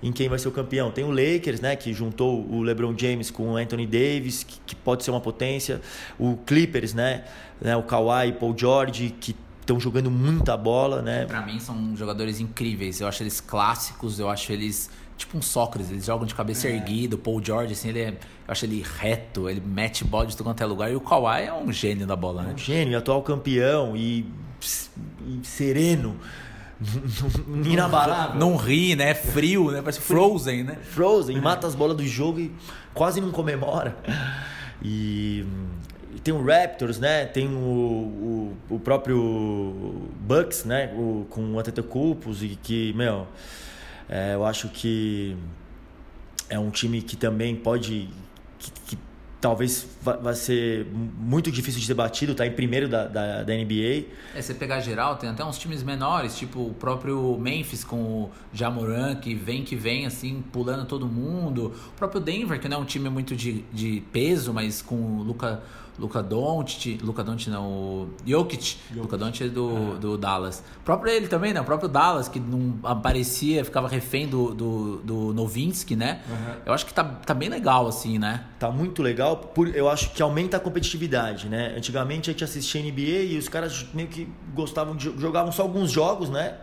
[0.03, 0.91] em quem vai ser o campeão.
[0.91, 4.75] Tem o Lakers, né, que juntou o LeBron James com o Anthony Davis, que, que
[4.75, 5.81] pode ser uma potência.
[6.19, 7.25] O Clippers, né,
[7.61, 11.25] né o Kawhi e Paul George, que estão jogando muita bola, né?
[11.25, 13.01] Para mim são jogadores incríveis.
[13.01, 16.73] Eu acho eles clássicos, eu acho eles tipo um Sócrates, eles jogam de cabeça é.
[16.73, 17.17] erguida.
[17.17, 18.17] O Paul George, assim, ele é, eu
[18.49, 20.91] acho ele reto, ele mete bola de tudo quanto é lugar.
[20.91, 22.53] E o Kawhi é um gênio da bola, né?
[22.53, 24.27] Um gênio, atual campeão e,
[25.27, 26.17] e sereno.
[27.65, 28.39] Inabalável.
[28.39, 29.15] Não ri, né?
[29.15, 29.81] Frio, né?
[29.81, 30.77] Parece Frozen, né?
[30.83, 32.53] Frozen, mata as bolas do jogo e
[32.93, 33.97] quase não comemora.
[34.83, 35.45] E,
[36.15, 37.25] e tem o Raptors, né?
[37.27, 40.93] Tem o, o, o próprio Bucks, né?
[40.95, 43.27] O, com o Antetokounmpo e que, meu,
[44.09, 45.37] é, eu acho que
[46.49, 48.09] é um time que também pode
[48.59, 48.99] que, que
[49.45, 50.87] talvez vai ser
[51.19, 54.07] muito difícil de ser batido, tá em primeiro da, da, da, NBA.
[54.35, 58.31] É, você pegar geral, tem até uns times menores, tipo o próprio Memphis com o
[58.55, 61.75] Jamoran, que vem que vem, assim, pulando todo mundo.
[61.89, 65.23] O próprio Denver, que não é um time muito de, de peso, mas com o
[65.23, 65.63] Luca
[65.99, 69.01] Luca Doncic, Luca Doncic não, o Jokic, Jokic.
[69.01, 69.99] Luca Doncic é do, é.
[69.99, 70.63] do Dallas.
[70.79, 71.61] O próprio ele também, né?
[71.61, 76.21] O próprio Dallas, que não aparecia, ficava refém do, do, do Novinsky, né?
[76.29, 76.55] Uhum.
[76.67, 78.45] Eu acho que tá, tá bem legal, assim, né?
[78.59, 81.75] Tá muito legal, por, eu acho que aumenta a competitividade, né?
[81.77, 85.13] Antigamente a gente assistia NBA e os caras meio que gostavam de...
[85.19, 86.55] jogavam só alguns jogos, né?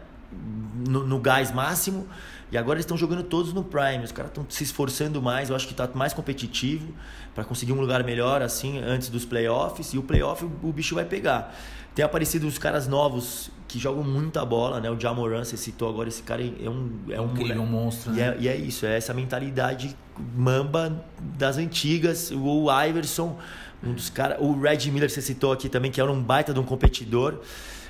[0.87, 2.07] No, no gás máximo.
[2.51, 4.03] E agora eles estão jogando todos no Prime.
[4.03, 5.49] Os caras estão se esforçando mais.
[5.49, 6.93] Eu acho que está mais competitivo
[7.33, 9.93] para conseguir um lugar melhor assim antes dos playoffs.
[9.93, 11.55] E o playoff o, bicho vai pegar.
[11.95, 14.91] Tem aparecido uns caras novos que jogam muita bola, né?
[14.91, 18.11] O Jamoran, você citou agora, esse cara é um é um, Incrível, um monstro.
[18.11, 18.17] Né?
[18.17, 19.95] E, é, e é isso, é essa mentalidade
[20.35, 21.05] mamba
[21.37, 22.31] das antigas.
[22.31, 23.37] O Iverson,
[23.81, 26.59] um dos caras, o Red Miller você citou aqui também, que era um baita de
[26.59, 27.39] um competidor,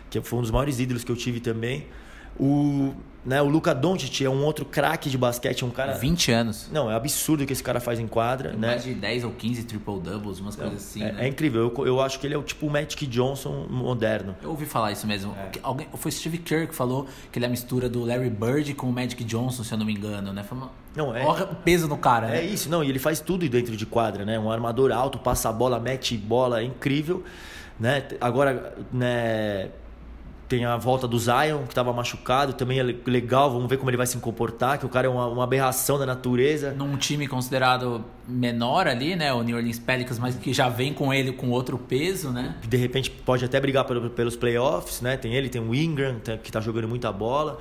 [0.10, 1.88] que foi um dos maiores ídolos que eu tive também.
[2.39, 5.94] O, né, o Luca Doncic é um outro craque de basquete, um cara...
[5.94, 6.70] 20 anos.
[6.72, 8.50] Não, é absurdo o que esse cara faz em quadra.
[8.50, 8.67] Tem né?
[8.70, 11.26] Mais de 10 ou 15 triple-doubles, umas coisas assim, é, né?
[11.26, 14.36] é, incrível, eu, eu acho que ele é o tipo o Magic Johnson moderno.
[14.41, 15.34] Eu ouvi falar isso mesmo.
[15.34, 15.52] É.
[15.62, 18.89] Alguém, foi Steve Kerr que falou que ele é a mistura do Larry Bird com
[18.89, 20.41] o Magic Johnson, se eu não me engano, né?
[20.44, 20.72] Foi uma...
[20.96, 21.24] Não, é...
[21.24, 22.39] Olha o peso no cara, né?
[22.39, 24.39] É isso, não, e ele faz tudo dentro de quadra, né?
[24.39, 27.24] Um armador alto, passa a bola, mete bola, é incrível.
[27.80, 28.04] Né?
[28.20, 29.70] Agora, né,
[30.52, 33.96] tem a volta do Zion, que estava machucado, também é legal, vamos ver como ele
[33.96, 36.74] vai se comportar, que o cara é uma, uma, aberração da natureza.
[36.74, 41.14] Num time considerado menor ali, né, o New Orleans Pelicans, mas que já vem com
[41.14, 42.58] ele com outro peso, né?
[42.68, 45.16] De repente pode até brigar pelos playoffs, né?
[45.16, 47.58] Tem ele, tem o Ingram, que está jogando muita bola.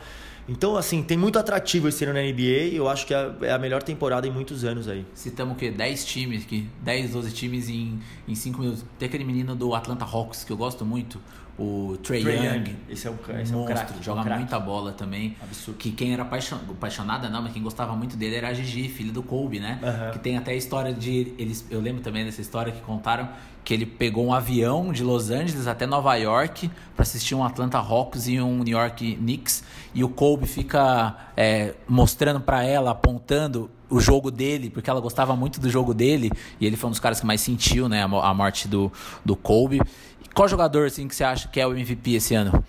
[0.48, 2.74] Então, assim, tem muito atrativo esse ano na NBA.
[2.74, 5.06] Eu acho que é, é a melhor temporada em muitos anos aí.
[5.14, 5.70] Citamos o quê?
[5.70, 6.66] 10 times aqui.
[6.82, 8.00] 10, 12 times em
[8.34, 8.84] 5 minutos.
[8.98, 11.20] Tem aquele menino do Atlanta Hawks que eu gosto muito
[11.58, 12.76] o Trey, Young, Young.
[12.88, 15.36] Esse é um, esse monstro, é um craque, joga um muita bola também.
[15.42, 15.78] Absurdo.
[15.78, 19.22] Que quem era apaixonada, não, mas quem gostava muito dele era a Gigi, filho do
[19.22, 19.78] Kobe, né?
[20.12, 21.34] Que tem até a história de.
[21.38, 23.28] Eles, eu lembro também dessa história que contaram
[23.64, 27.78] que ele pegou um avião de Los Angeles até Nova York para assistir um Atlanta
[27.78, 29.62] Hawks e um New York Knicks.
[29.94, 35.34] E o Kobe fica é, mostrando para ela, apontando o jogo dele, porque ela gostava
[35.34, 36.30] muito do jogo dele.
[36.60, 38.90] E ele foi um dos caras que mais sentiu né, a morte do,
[39.24, 39.80] do Kobe.
[40.34, 42.64] Qual jogador assim que você acha que é o MVP esse ano?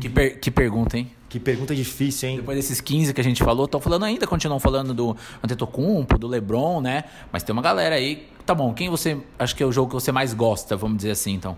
[0.00, 1.10] Que, per que pergunta, hein?
[1.28, 2.36] Que pergunta difícil, hein?
[2.36, 6.26] Depois desses 15 que a gente falou, tô falando ainda, continuam falando do Antetokounmpo, do
[6.26, 7.04] LeBron, né?
[7.32, 8.28] Mas tem uma galera aí.
[8.44, 11.12] Tá bom, quem você acho que é o jogo que você mais gosta, vamos dizer
[11.12, 11.56] assim, então?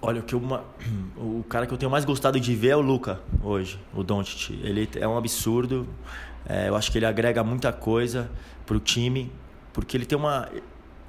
[0.00, 0.64] Olha, o que uma,
[1.16, 4.50] o cara que eu tenho mais gostado de ver é o Luca hoje, o Doncic.
[4.62, 5.86] Ele é um absurdo.
[6.46, 8.30] É, eu acho que ele agrega muita coisa
[8.66, 9.30] pro time,
[9.72, 10.48] porque ele tem uma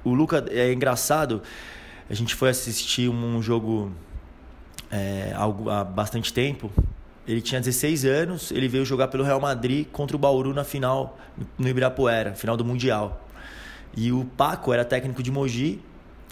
[0.04, 1.42] o Luca é engraçado
[2.08, 3.92] a gente foi assistir um jogo
[4.90, 6.70] é, há bastante tempo.
[7.26, 11.18] Ele tinha 16 anos, ele veio jogar pelo Real Madrid contra o Bauru na final,
[11.58, 13.26] no Ibirapuera, final do Mundial.
[13.96, 15.80] E o Paco era técnico de Mogi.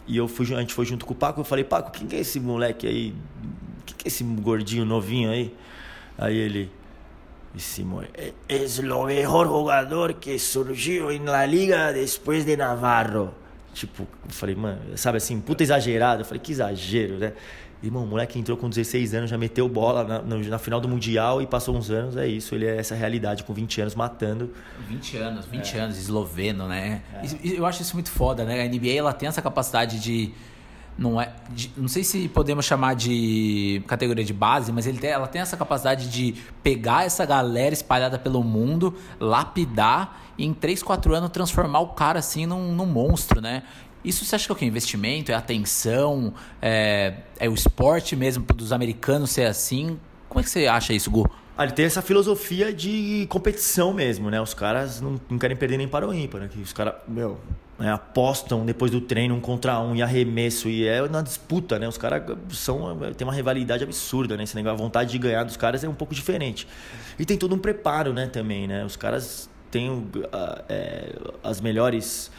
[0.06, 1.40] E eu fui, a gente foi junto com o Paco.
[1.40, 3.14] Eu falei, Paco, quem que é esse moleque aí?
[3.86, 5.52] Quem que é esse gordinho novinho aí?
[6.16, 6.70] Aí ele,
[7.56, 8.04] Simón,
[8.48, 13.43] es lo mejor jugador que surgiu la liga depois de Navarro.
[13.74, 16.22] Tipo, eu falei, mano, sabe assim, puta exagerado.
[16.22, 17.32] Eu falei, que exagero, né?
[17.82, 20.88] Irmão, o moleque entrou com 16 anos, já meteu bola na, na, na, final do
[20.88, 22.54] Mundial e passou uns anos, é isso.
[22.54, 24.50] Ele é essa realidade, com 20 anos, matando.
[24.88, 25.80] 20 anos, 20 é.
[25.80, 27.02] anos, esloveno, né?
[27.12, 27.26] É.
[27.42, 28.62] Eu acho isso muito foda, né?
[28.62, 30.32] A NBA, ela tem essa capacidade de
[30.96, 35.26] não é de, não sei se podemos chamar de categoria de base, mas tem, ela
[35.26, 41.14] tem essa capacidade de pegar essa galera espalhada pelo mundo, lapidar e em 3, 4
[41.14, 43.62] anos transformar o cara assim num, num monstro, né?
[44.04, 44.66] Isso você acha que é o que?
[44.66, 45.32] Investimento?
[45.32, 46.34] É atenção?
[46.60, 49.98] É, é o esporte mesmo dos americanos ser assim?
[50.28, 51.28] Como é que você acha isso, Gu?
[51.56, 54.40] Ah, ele tem essa filosofia de competição mesmo, né?
[54.40, 56.48] Os caras não, não querem perder nem para o ímpar, né?
[56.52, 57.38] Que os caras, meu,
[57.78, 61.86] né, apostam depois do treino um contra um e arremesso e é na disputa, né?
[61.86, 64.42] Os caras são tem uma rivalidade absurda, né?
[64.42, 66.66] Esse negócio, a vontade de ganhar dos caras é um pouco diferente.
[67.18, 68.26] E tem todo um preparo, né?
[68.26, 68.84] Também, né?
[68.84, 70.08] Os caras têm uh,
[70.68, 72.32] é, as melhores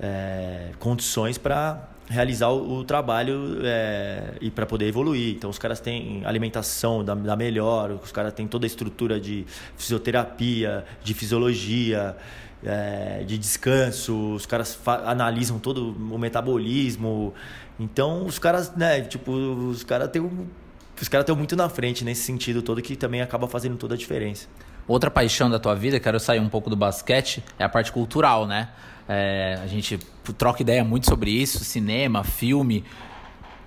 [0.00, 5.34] é, condições para realizar o, o trabalho é, e para poder evoluir.
[5.34, 9.44] Então, os caras têm alimentação da, da melhor, os caras têm toda a estrutura de
[9.76, 12.16] fisioterapia, de fisiologia
[12.64, 17.34] é, de descanso, os caras analisam todo o metabolismo.
[17.78, 20.46] Então, os caras, né, tipo, os caras têm um,
[21.00, 23.98] os caras estão muito na frente nesse sentido todo que também acaba fazendo toda a
[23.98, 24.48] diferença.
[24.88, 28.46] Outra paixão da tua vida, quero sair um pouco do basquete, é a parte cultural,
[28.46, 28.68] né?
[29.08, 29.98] É, a gente
[30.36, 32.84] troca ideia muito sobre isso, cinema, filme.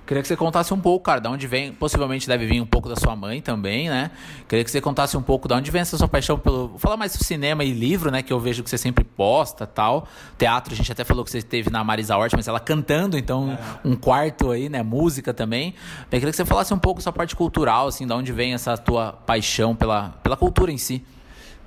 [0.10, 2.89] Queria que você contasse um pouco, cara, de onde vem, possivelmente deve vir um pouco
[2.89, 4.10] da sua mãe também, né?
[4.47, 6.69] Queria que você contasse um pouco de onde vem essa sua paixão pelo.
[6.69, 8.23] Vou falar mais do cinema e livro, né?
[8.23, 10.08] Que eu vejo que você sempre posta tal.
[10.36, 13.52] Teatro, a gente até falou que você teve na Marisa Hort, mas ela cantando, então
[13.52, 13.88] é.
[13.88, 14.82] um quarto aí, né?
[14.82, 15.75] Música também.
[16.06, 18.56] Eu queria que você falasse um pouco da sua parte cultural, assim, de onde vem
[18.56, 21.06] essa tua paixão pela, pela cultura em si.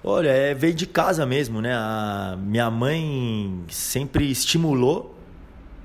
[0.04, 1.72] Olha, é, veio de casa mesmo, né?
[1.72, 5.16] A minha mãe sempre estimulou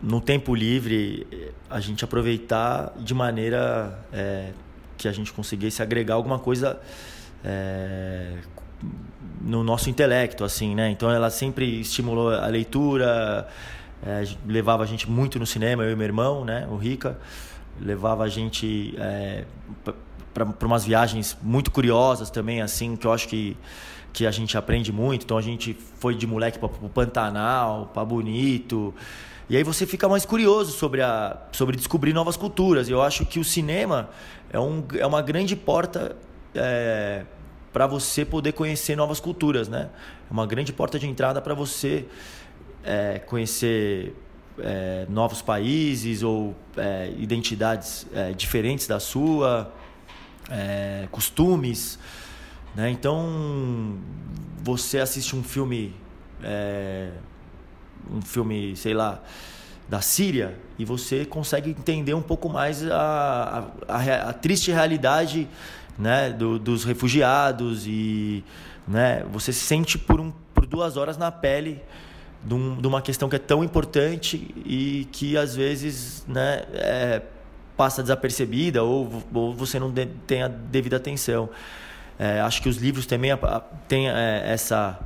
[0.01, 4.53] no tempo livre a gente aproveitar de maneira é,
[4.97, 6.81] que a gente conseguisse agregar alguma coisa
[7.45, 8.37] é,
[9.39, 10.89] no nosso intelecto, assim, né?
[10.89, 13.47] Então ela sempre estimulou a leitura,
[14.03, 16.67] é, levava a gente muito no cinema, eu e meu irmão, né?
[16.71, 17.19] O Rica,
[17.79, 18.95] levava a gente
[20.33, 23.55] para umas viagens muito curiosas também, assim, que eu acho que
[24.17, 25.25] que a gente aprende muito.
[25.25, 28.91] Então a gente foi de moleque para o Pantanal, para Bonito.
[29.47, 32.89] E aí você fica mais curioso sobre, a, sobre descobrir novas culturas.
[32.89, 34.09] Eu acho que o cinema
[34.51, 36.15] é, um, é uma grande porta
[36.55, 37.25] é,
[37.71, 39.87] para você poder conhecer novas culturas, né?
[40.27, 42.07] É uma grande porta de entrada para você
[42.83, 44.15] é, conhecer
[44.57, 49.71] é, novos países ou é, identidades é, diferentes da sua,
[50.49, 51.99] é, costumes.
[52.77, 52.91] Né?
[52.91, 53.97] Então,
[54.63, 55.95] você assiste um filme
[58.11, 59.19] um filme, sei lá,
[59.89, 65.47] da Síria e você consegue entender um pouco mais a, a, a triste realidade
[65.97, 68.43] né, do, dos refugiados e
[68.87, 71.81] né, você se sente por, um, por duas horas na pele
[72.43, 77.21] de, um, de uma questão que é tão importante e que às vezes né, é,
[77.75, 81.49] passa desapercebida ou, ou você não de, tem a devida atenção.
[82.19, 83.31] É, acho que os livros também
[83.87, 84.99] têm é, essa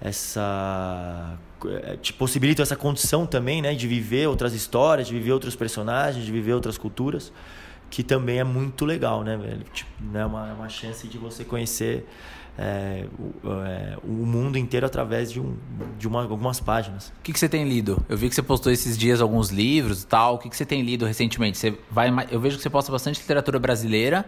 [0.00, 5.54] essa eh, te possibilitam essa condição também, né, de viver outras histórias, de viver outros
[5.54, 7.30] personagens, de viver outras culturas,
[7.90, 9.64] que também é muito legal, né, velho?
[9.72, 12.08] Tipo, né, uma, uma chance de você conhecer
[12.58, 15.56] é, o, é, o, mundo inteiro através de, um,
[15.98, 17.08] de uma, algumas páginas.
[17.08, 18.02] O que, que você tem lido?
[18.08, 20.34] Eu vi que você postou esses dias alguns livros e tal.
[20.34, 21.58] O que, que você tem lido recentemente?
[21.58, 24.24] Você vai, eu vejo que você posta bastante literatura brasileira.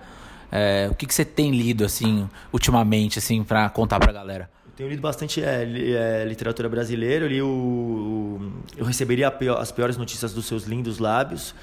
[0.54, 4.50] É, o que, que você tem lido, assim, ultimamente, assim, para contar pra galera?
[4.76, 7.24] Tenho lido bastante é, é, literatura brasileira.
[7.24, 11.54] Eu li o, o Eu Receberia as Piores Notícias dos Seus Lindos Lábios,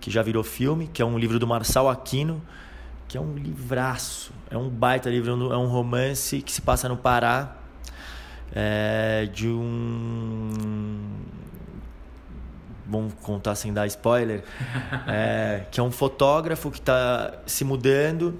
[0.00, 2.42] que já virou filme, que é um livro do Marçal Aquino,
[3.06, 4.32] que é um livraço.
[4.50, 7.56] É um baita livro, é um romance que se passa no Pará,
[8.54, 10.50] é, de um.
[12.88, 14.42] Vamos contar sem dar spoiler.
[15.06, 18.38] É, que é um fotógrafo que está se mudando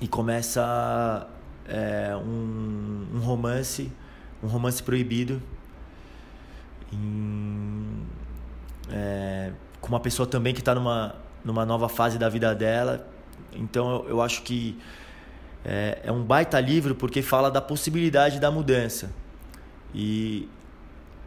[0.00, 1.26] e começa
[1.68, 3.90] é, um, um, romance,
[4.42, 5.42] um romance proibido,
[6.92, 8.06] em,
[8.90, 11.14] é, com uma pessoa também que está numa,
[11.44, 13.06] numa nova fase da vida dela.
[13.52, 14.78] Então eu, eu acho que
[15.64, 19.10] é, é, um baita livro porque fala da possibilidade da mudança.
[19.94, 20.48] E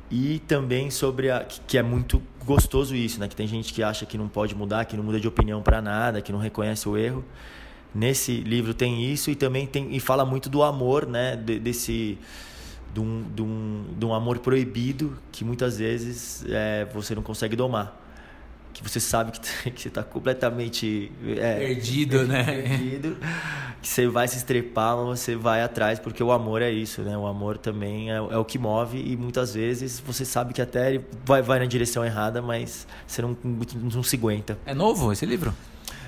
[0.10, 3.28] e também sobre a que é muito gostoso isso, né?
[3.28, 5.82] Que tem gente que acha que não pode mudar, que não muda de opinião para
[5.82, 7.24] nada, que não reconhece o erro.
[7.94, 11.36] Nesse livro tem isso e também tem e fala muito do amor, né?
[11.36, 12.18] De, desse
[12.94, 17.56] de um, de, um, de um amor proibido que muitas vezes é, você não consegue
[17.56, 18.05] domar
[18.76, 19.40] que você sabe que,
[19.72, 22.44] que você está completamente é, perdido, né?
[22.44, 23.18] Perdido,
[23.82, 27.18] que você vai se estrepar, mas você vai atrás, porque o amor é isso, né?
[27.18, 30.90] O amor também é, é o que move e muitas vezes você sabe que até
[30.90, 33.38] ele vai, vai na direção errada, mas você não,
[33.94, 34.58] não se aguenta.
[34.66, 35.54] É novo esse livro?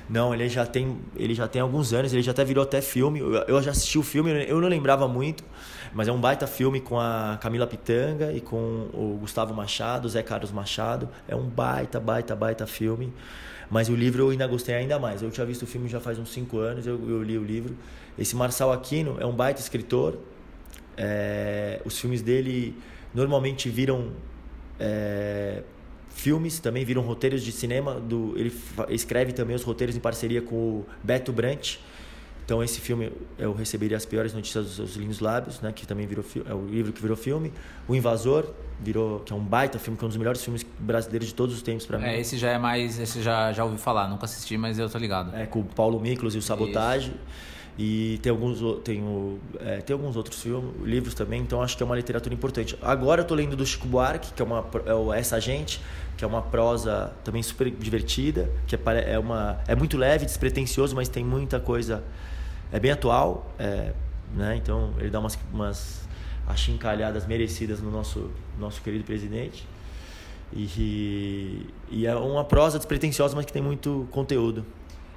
[0.09, 3.19] Não, ele já tem, ele já tem alguns anos, ele já até virou até filme.
[3.19, 5.43] Eu já assisti o filme, eu não lembrava muito,
[5.97, 10.21] mas é um baita filme com a Camila Pitanga e com o Gustavo Machado, Zé
[10.21, 11.09] Carlos Machado.
[11.27, 13.11] É um baita, baita, baita filme.
[13.67, 15.23] Mas o livro eu ainda gostei ainda mais.
[15.23, 17.75] Eu tinha visto o filme já faz uns 5 anos, eu, eu, li o livro.
[18.15, 20.19] Esse Marçal Aquino é um baita escritor.
[20.95, 22.77] É, os filmes dele
[23.11, 24.11] normalmente viram
[24.79, 25.63] é,
[26.11, 27.95] filmes, também viram roteiros de cinema.
[27.95, 28.53] Do, ele
[28.89, 31.77] escreve também os roteiros em parceria com o Beto Brant.
[32.47, 36.07] Então esse filme eu receberia as piores notícias dos seus lindos lábios, né, que também
[36.07, 37.51] virou é o livro que virou filme.
[37.89, 38.47] O Invasor
[38.79, 41.53] virou que é um baita filme, que é um dos melhores filmes brasileiros de todos
[41.53, 42.05] os tempos para mim.
[42.05, 44.97] É, esse já é mais, esse já já ouvi falar, nunca assisti, mas eu tô
[44.97, 45.35] ligado.
[45.35, 47.09] É com o Paulo Miklos e o Sabotage.
[47.09, 47.17] Isso.
[47.77, 51.83] E tem alguns, tem, o, é, tem alguns outros filmes, livros também, então acho que
[51.83, 52.77] é uma literatura importante.
[52.81, 55.81] Agora eu tô lendo do Chico Buarque, que é, uma, é o Essa Gente,
[56.15, 58.79] que é uma prosa também super divertida, que é,
[59.11, 62.03] é, uma, é muito leve, despretensioso, mas tem muita coisa.
[62.71, 63.93] É bem atual, é,
[64.33, 64.55] né?
[64.55, 66.07] então ele dá umas, umas
[66.47, 69.67] achincalhadas merecidas no nosso, nosso querido presidente.
[70.53, 74.65] E, e é uma prosa despretensiosa, mas que tem muito conteúdo.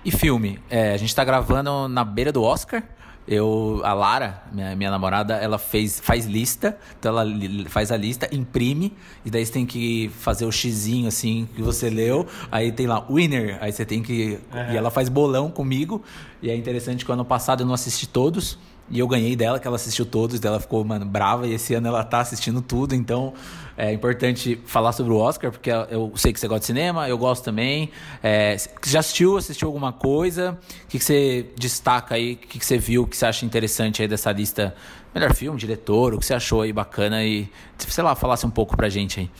[0.04, 0.58] E filme?
[0.68, 2.82] É, a gente tá gravando na beira do Oscar.
[3.28, 7.30] Eu, a Lara, minha, minha namorada, ela fez, faz lista, então ela
[7.68, 8.92] faz a lista, imprime,
[9.24, 13.06] e daí você tem que fazer o xizinho assim que você leu, aí tem lá
[13.08, 14.38] winner, aí você tem que.
[14.52, 14.72] Uhum.
[14.72, 16.02] E ela faz bolão comigo,
[16.42, 18.58] e é interessante que ano passado eu não assisti todos.
[18.90, 21.86] E eu ganhei dela, que ela assistiu todos, dela ficou, mano, brava, e esse ano
[21.86, 23.32] ela tá assistindo tudo, então
[23.76, 27.16] é importante falar sobre o Oscar, porque eu sei que você gosta de cinema, eu
[27.16, 27.90] gosto também.
[28.20, 30.58] É, já assistiu, assistiu alguma coisa?
[30.84, 32.32] O que, que você destaca aí?
[32.32, 34.74] O que, que você viu que você acha interessante aí dessa lista?
[35.14, 38.76] Melhor filme, diretor, o que você achou aí bacana e, sei lá, falasse um pouco
[38.76, 39.30] pra gente aí.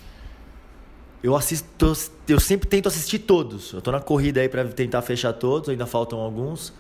[1.23, 1.93] Eu assisto,
[2.27, 3.73] eu sempre tento assistir todos.
[3.73, 6.73] Eu tô na corrida aí para tentar fechar todos, ainda faltam alguns.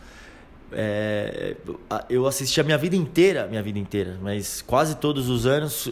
[0.73, 1.57] É,
[2.09, 5.91] eu assisti a minha vida inteira, minha vida inteira, mas quase todos os anos,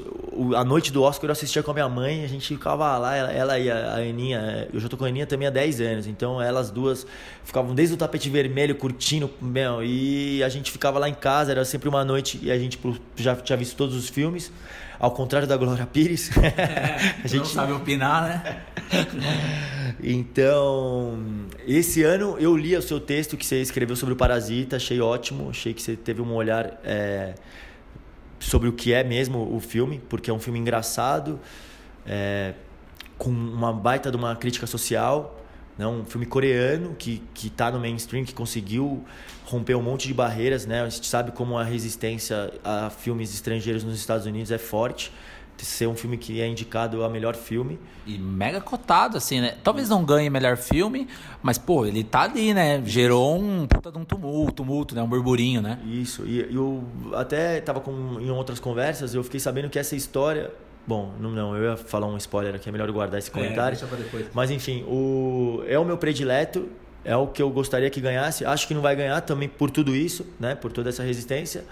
[0.56, 3.32] a noite do Oscar eu assistia com a minha mãe, a gente ficava lá, ela,
[3.32, 6.40] ela e a Aninha, eu já tô com a Aninha também há 10 anos, então
[6.40, 7.06] elas duas
[7.44, 11.64] ficavam desde o tapete vermelho curtindo, meu, e a gente ficava lá em casa, era
[11.64, 12.78] sempre uma noite e a gente
[13.16, 14.52] já tinha visto todos os filmes.
[14.98, 16.30] Ao contrário da Glória Pires.
[16.38, 18.62] É, a gente não sabe opinar, né?
[20.02, 21.18] então,
[21.66, 25.50] esse ano eu li o seu texto que você escreveu sobre o Parasita, achei ótimo,
[25.50, 27.34] achei que você teve um olhar é,
[28.40, 31.38] sobre o que é mesmo o filme, porque é um filme engraçado,
[32.06, 32.54] é,
[33.16, 35.37] com uma baita de uma crítica social,
[35.78, 35.86] né?
[35.86, 39.04] um filme coreano que está no mainstream, que conseguiu
[39.46, 40.82] romper um monte de barreiras, né?
[40.82, 45.12] A gente sabe como a resistência a filmes estrangeiros nos Estados Unidos é forte.
[45.56, 47.80] Ser um filme que é indicado a melhor filme.
[48.06, 49.56] E mega cotado, assim, né?
[49.64, 51.08] Talvez não ganhe melhor filme,
[51.42, 52.80] mas, pô, ele tá ali, né?
[52.84, 55.02] Gerou um puta de um tumulto, tumulto, né?
[55.02, 55.80] Um burburinho, né?
[55.84, 56.24] Isso.
[56.24, 60.52] E eu até tava com, em outras conversas, eu fiquei sabendo que essa história
[60.88, 63.76] Bom, não, não, eu ia falar um spoiler aqui, é melhor guardar esse é, comentário.
[63.76, 64.26] É, deixa pra depois.
[64.32, 66.66] Mas enfim, o, é o meu predileto
[67.04, 68.42] é o que eu gostaria que ganhasse.
[68.46, 70.54] Acho que não vai ganhar também por tudo isso, né?
[70.54, 71.66] Por toda essa resistência.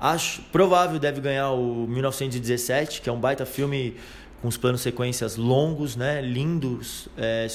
[0.00, 3.96] Acho provável deve ganhar o 1917, que é um baita filme
[4.40, 6.22] com os planos sequências longos, né?
[6.22, 7.06] Lindos.
[7.18, 7.46] É,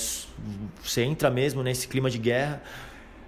[0.83, 2.61] você entra mesmo nesse clima de guerra.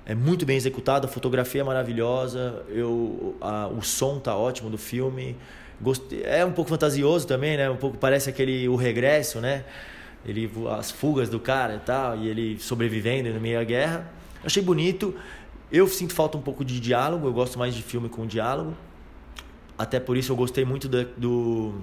[0.06, 4.78] É muito bem executado, a fotografia é maravilhosa, eu, a, o som tá ótimo do
[4.78, 5.36] filme.
[5.82, 7.70] Gostei, é um pouco fantasioso também, né?
[7.70, 9.66] Um pouco parece aquele o regresso, né?
[10.26, 14.12] ele as fugas do cara e tal, e ele sobrevivendo no meio da guerra.
[14.44, 15.16] Achei bonito.
[15.72, 18.76] Eu sinto falta um pouco de diálogo, eu gosto mais de filme com diálogo.
[19.78, 21.82] Até por isso eu gostei muito do, do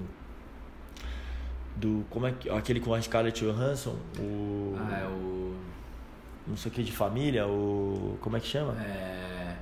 [1.75, 5.55] do como é que aquele com a Scarlett Johansson, o Ah, é o
[6.47, 8.73] não sei o que de família, o como é que chama?
[8.81, 9.55] É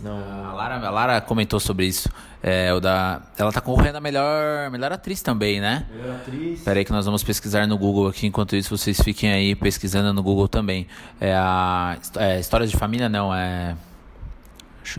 [0.00, 0.18] não.
[0.46, 2.08] A Lara, a Lara comentou sobre isso.
[2.42, 5.86] É, o da, ela tá concorrendo a melhor, melhor atriz também, né?
[5.90, 6.60] Melhor atriz.
[6.62, 8.26] Peraí que nós vamos pesquisar no Google aqui.
[8.26, 10.86] Enquanto isso, vocês fiquem aí pesquisando no Google também.
[11.20, 13.34] É a é, Histórias de Família, não.
[13.34, 13.76] É...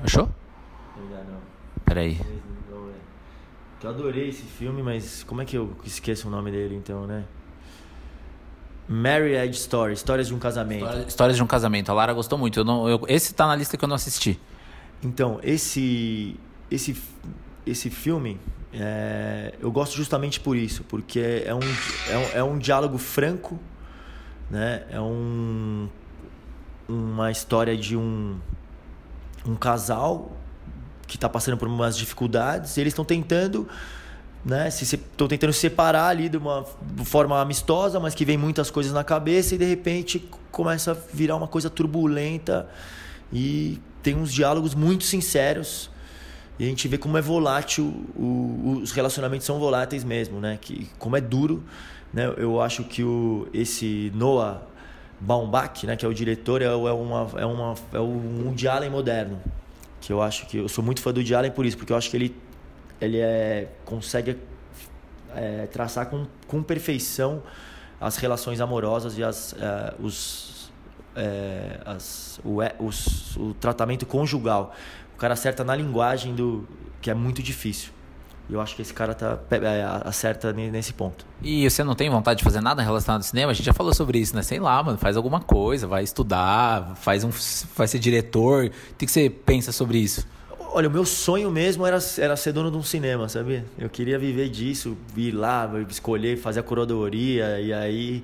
[0.03, 0.29] Achou?
[1.85, 2.19] Peraí.
[3.79, 7.07] que eu adorei esse filme, mas como é que eu esqueço o nome dele então,
[7.07, 7.23] né?
[8.87, 10.83] Marriage Story, Histórias de um Casamento.
[10.83, 11.89] Histórias, Histórias de um Casamento.
[11.89, 12.59] A Lara gostou muito.
[12.59, 14.39] Eu não, eu, esse tá na lista que eu não assisti.
[15.03, 16.35] Então, esse
[16.69, 17.01] esse
[17.65, 18.39] esse filme
[18.73, 23.59] é, eu gosto justamente por isso, porque é um, é um, é um diálogo franco,
[24.49, 24.83] né?
[24.89, 25.89] É um
[26.87, 28.39] uma história de um
[29.45, 30.31] um casal
[31.07, 33.67] que está passando por umas dificuldades e eles estão tentando
[34.43, 36.65] né se estão tentando se separar ali de uma
[37.05, 41.35] forma amistosa mas que vem muitas coisas na cabeça e de repente começa a virar
[41.35, 42.67] uma coisa turbulenta
[43.31, 45.89] e tem uns diálogos muito sinceros
[46.57, 47.85] e a gente vê como é volátil
[48.15, 50.57] o, os relacionamentos são voláteis mesmo né?
[50.61, 51.63] Que como é duro
[52.13, 52.33] né?
[52.37, 54.61] Eu acho que o esse Noah
[55.19, 55.95] Baumbach né?
[55.95, 59.39] Que é o diretor é, é uma é uma é um Woody Allen moderno
[60.01, 62.09] que eu acho que eu sou muito fã do Allen por isso, porque eu acho
[62.09, 62.35] que ele
[63.01, 64.37] ele é, consegue
[65.35, 67.41] é, traçar com, com perfeição
[67.99, 70.58] as relações amorosas e as, é, os,
[71.15, 74.73] é, as, o, os, o tratamento conjugal.
[75.15, 76.67] O cara acerta na linguagem do
[77.01, 77.91] que é muito difícil.
[78.49, 81.23] E eu acho que esse cara tá, é, acerta nesse ponto.
[81.41, 83.51] E você não tem vontade de fazer nada relacionado ao cinema?
[83.51, 84.41] A gente já falou sobre isso, né?
[84.41, 87.29] Sei lá, mano, faz alguma coisa, vai estudar, faz um,
[87.75, 88.65] vai ser diretor.
[88.65, 90.27] O que, você pensa sobre isso?
[90.71, 93.63] Olha, o meu sonho mesmo era, era ser dono de um cinema, sabe?
[93.77, 98.23] Eu queria viver disso, ir lá, escolher, fazer a curadoria, e aí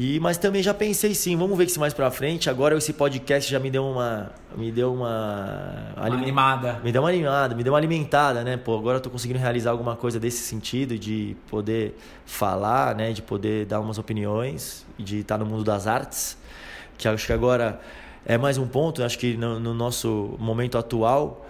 [0.00, 2.48] e, mas também já pensei sim, vamos ver se mais pra frente.
[2.48, 4.30] Agora esse podcast já me deu uma.
[4.56, 5.92] Me deu uma.
[5.96, 6.80] uma animada.
[6.84, 8.56] Me deu uma animada, me deu uma alimentada, né?
[8.56, 13.12] Pô, agora eu tô conseguindo realizar alguma coisa desse sentido, de poder falar, né?
[13.12, 16.38] De poder dar umas opiniões, de estar no mundo das artes.
[16.96, 17.80] Que acho que agora
[18.24, 21.44] é mais um ponto, acho que no, no nosso momento atual,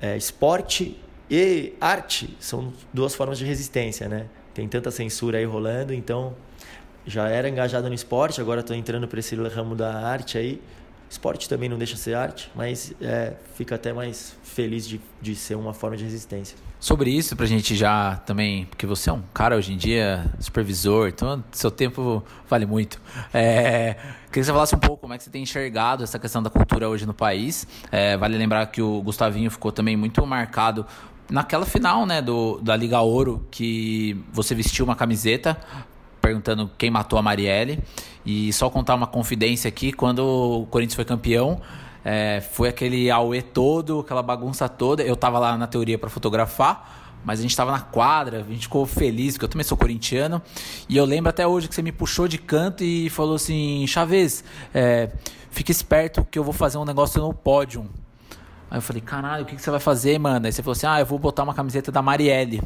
[0.00, 0.98] é, esporte
[1.30, 4.26] e arte são duas formas de resistência, né?
[4.52, 6.34] Tem tanta censura aí rolando, então
[7.06, 10.60] já era engajado no esporte, agora estou entrando para esse ramo da arte aí.
[11.10, 15.36] Esporte também não deixa de ser arte, mas é, fica até mais feliz de, de
[15.36, 16.56] ser uma forma de resistência.
[16.80, 20.24] Sobre isso, para a gente já também, porque você é um cara hoje em dia,
[20.40, 22.98] supervisor, então seu tempo vale muito.
[23.32, 26.42] É, queria que você falasse um pouco como é que você tem enxergado essa questão
[26.42, 27.66] da cultura hoje no país.
[27.90, 30.86] É, vale lembrar que o Gustavinho ficou também muito marcado
[31.30, 35.58] naquela final né, do, da Liga Ouro, que você vestiu uma camiseta
[36.22, 37.82] perguntando quem matou a Marielle.
[38.24, 41.60] E só contar uma confidência aqui, quando o Corinthians foi campeão,
[42.04, 45.02] é, foi aquele auê todo, aquela bagunça toda.
[45.02, 48.62] Eu tava lá na teoria para fotografar, mas a gente tava na quadra, a gente
[48.62, 50.40] ficou feliz, porque eu também sou corintiano.
[50.88, 54.44] E eu lembro até hoje que você me puxou de canto e falou assim: Chaves,
[54.72, 55.10] é,
[55.68, 57.88] esperto que eu vou fazer um negócio no pódio.
[58.70, 60.46] Aí eu falei: caralho, o que, que você vai fazer, mano?
[60.46, 62.62] Aí você falou assim: ah, eu vou botar uma camiseta da Marielle.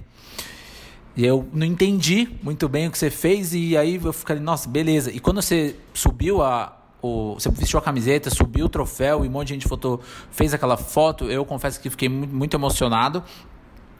[1.16, 4.68] E eu não entendi muito bem o que você fez e aí eu fiquei, nossa,
[4.68, 5.10] beleza.
[5.10, 9.30] E quando você subiu a, o, você vestiu a camiseta, subiu o troféu e um
[9.30, 9.98] monte de gente foto,
[10.30, 13.24] fez aquela foto, eu confesso que fiquei muito, muito emocionado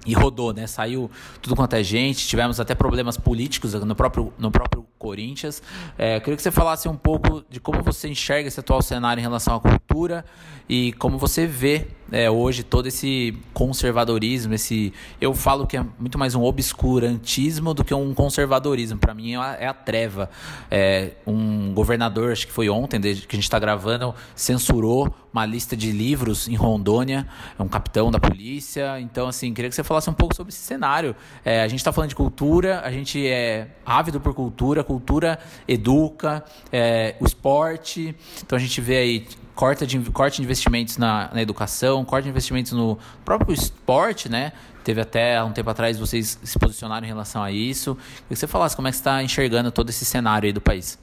[0.07, 0.67] e rodou, né?
[0.67, 1.11] Saiu
[1.43, 5.63] tudo quanto é gente, tivemos até problemas políticos no próprio, no próprio Corinthians.
[5.99, 9.23] É, queria que você falasse um pouco de como você enxerga esse atual cenário em
[9.23, 10.25] relação à cultura
[10.69, 16.19] e como você vê é, hoje todo esse conservadorismo, esse eu falo que é muito
[16.19, 18.99] mais um obscurantismo do que um conservadorismo.
[18.99, 20.31] Para mim é a, é a treva.
[20.71, 25.45] É, um governador, acho que foi ontem, desde que a gente está gravando, censurou uma
[25.45, 27.29] lista de livros em Rondônia,
[27.59, 28.99] é um capitão da polícia.
[29.01, 31.15] Então, assim, queria que você falasse um pouco sobre esse cenário.
[31.45, 36.43] É, a gente está falando de cultura, a gente é ávido por cultura, cultura educa,
[36.73, 38.17] é, o esporte.
[38.43, 42.31] Então a gente vê aí corte de, corte de investimentos na, na educação, corte de
[42.31, 44.53] investimentos no próprio esporte, né?
[44.83, 47.95] Teve até um tempo atrás vocês se posicionaram em relação a isso.
[47.95, 50.61] Queria que você falasse como é que você está enxergando todo esse cenário aí do
[50.61, 50.99] país.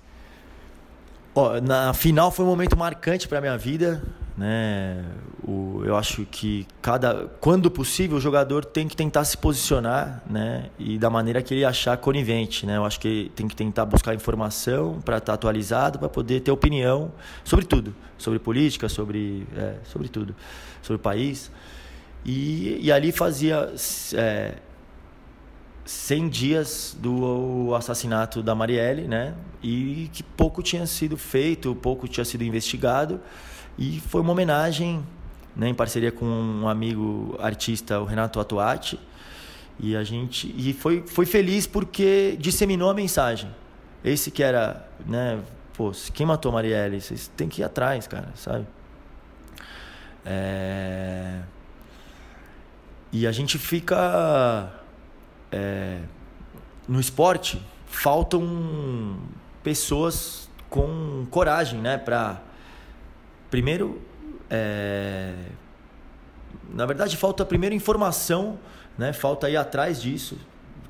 [1.35, 4.03] Oh, na final foi um momento marcante para minha vida
[4.37, 5.05] né?
[5.47, 10.69] O, eu acho que cada, quando possível, o jogador tem que tentar se posicionar, né?
[10.79, 12.77] E da maneira que ele achar conivente, né?
[12.77, 16.51] Eu acho que tem que tentar buscar informação para estar tá atualizado, para poder ter
[16.51, 17.11] opinião
[17.43, 20.35] sobre tudo, sobre política, sobre, é, sobre tudo,
[20.81, 21.51] sobre o país.
[22.25, 23.71] E, e ali fazia
[24.15, 24.55] é,
[25.85, 29.35] 100 dias do assassinato da Marielle, né?
[29.61, 33.19] E que pouco tinha sido feito, pouco tinha sido investigado.
[33.77, 35.03] E foi uma homenagem,
[35.55, 38.99] né, em parceria com um amigo artista, o Renato Atuati.
[39.79, 43.49] E a gente e foi, foi feliz porque disseminou a mensagem.
[44.03, 45.39] Esse que era, né,
[45.73, 47.01] pô, quem matou a Marielle?
[47.01, 48.67] Vocês têm que ir atrás, cara, sabe?
[50.25, 51.41] É...
[53.11, 54.71] E a gente fica
[55.51, 55.99] é,
[56.87, 59.17] no esporte faltam
[59.61, 62.41] pessoas com coragem, né, para
[63.53, 64.01] primeiro
[64.49, 65.35] é,
[66.73, 68.57] na verdade falta primeiro informação,
[68.97, 70.39] né, falta ir atrás disso,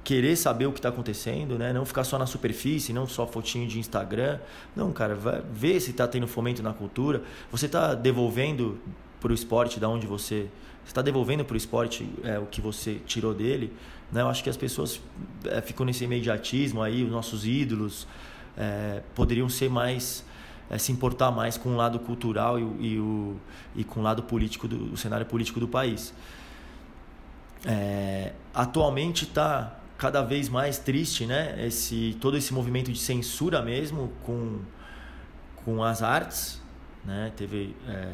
[0.01, 1.73] querer saber o que está acontecendo, né?
[1.73, 4.39] Não ficar só na superfície, não só fotinho de Instagram.
[4.73, 7.21] Não, cara, vai ver se está tendo fomento na cultura.
[7.51, 8.79] Você está devolvendo
[9.19, 10.47] para o esporte da onde você
[10.85, 13.73] está devolvendo para o esporte é, o que você tirou dele.
[14.11, 14.21] Né?
[14.21, 15.01] Eu acho que as pessoas
[15.45, 18.07] é, ficam nesse imediatismo aí, os nossos ídolos
[18.57, 20.25] é, poderiam ser mais
[20.69, 23.35] é, se importar mais com o lado cultural e, e, o,
[23.75, 26.13] e com o lado político do o cenário político do país.
[27.65, 31.55] É, atualmente está cada vez mais triste, né?
[31.65, 34.59] Esse todo esse movimento de censura mesmo com
[35.63, 36.61] com as artes,
[37.05, 37.31] né?
[37.37, 38.07] Teve é,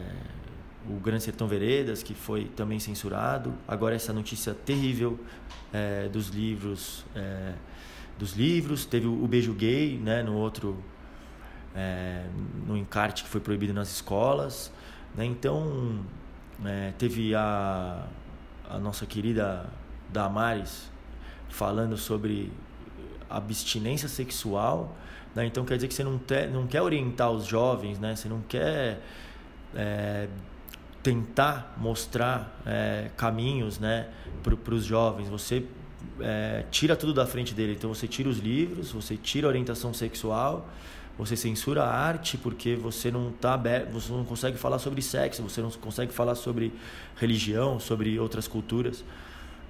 [0.88, 3.54] o Grande Sertão Veredas que foi também censurado.
[3.68, 5.20] Agora essa notícia terrível
[5.74, 7.54] é, dos livros, é,
[8.18, 8.86] dos livros.
[8.86, 10.24] Teve o, beijo gay, né?
[10.24, 10.78] No outro,
[11.80, 12.26] é,
[12.68, 14.72] no encarte que foi proibido nas escolas.
[15.16, 15.26] Né?
[15.26, 16.00] Então
[16.66, 18.06] é, teve a
[18.70, 19.66] a nossa querida
[20.10, 20.90] Damares
[21.50, 22.52] falando sobre
[23.28, 24.96] abstinência sexual,
[25.36, 25.46] né?
[25.46, 28.16] então quer dizer que você não, te, não quer orientar os jovens, né?
[28.16, 29.02] Você não quer
[29.76, 30.28] é,
[31.02, 34.08] tentar mostrar é, caminhos, né,
[34.44, 35.28] para os jovens.
[35.30, 35.66] Você
[36.20, 37.74] é, tira tudo da frente dele.
[37.74, 40.68] Então você tira os livros, você tira a orientação sexual,
[41.20, 45.44] você censura a arte porque você não tá aberto, você não consegue falar sobre sexo,
[45.44, 46.72] você não consegue falar sobre
[47.18, 49.04] religião, sobre outras culturas.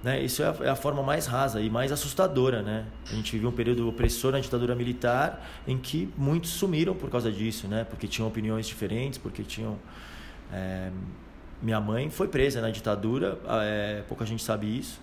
[0.00, 0.22] Né?
[0.22, 2.62] Isso é a, é a, forma mais rasa e mais assustadora.
[2.62, 2.86] Né?
[3.10, 7.32] A gente viveu um período opressor na ditadura militar em que muitos sumiram por causa
[7.32, 7.82] disso, né?
[7.82, 9.76] porque tinham opiniões diferentes, porque tinham.
[10.52, 10.92] É...
[11.60, 14.04] Minha mãe foi presa na ditadura, é...
[14.08, 15.00] pouca gente sabe isso,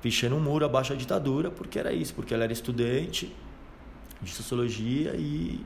[0.00, 3.30] pichando um muro abaixo da ditadura, porque era isso, porque ela era estudante
[4.24, 5.60] de sociologia e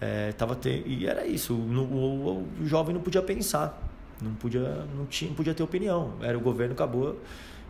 [0.00, 0.82] é, tava te...
[0.86, 3.86] e era isso, o, o, o jovem não podia pensar
[4.20, 6.14] não podia, não tinha, não podia ter opinião.
[6.20, 7.18] Era o governo, acabou.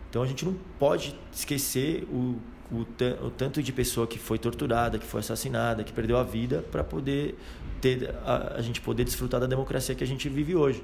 [0.09, 2.37] Então a gente não pode esquecer o,
[2.71, 2.85] o,
[3.25, 6.83] o tanto de pessoa que foi torturada, que foi assassinada, que perdeu a vida para
[6.83, 7.37] poder
[7.81, 10.83] ter a, a gente poder desfrutar da democracia que a gente vive hoje.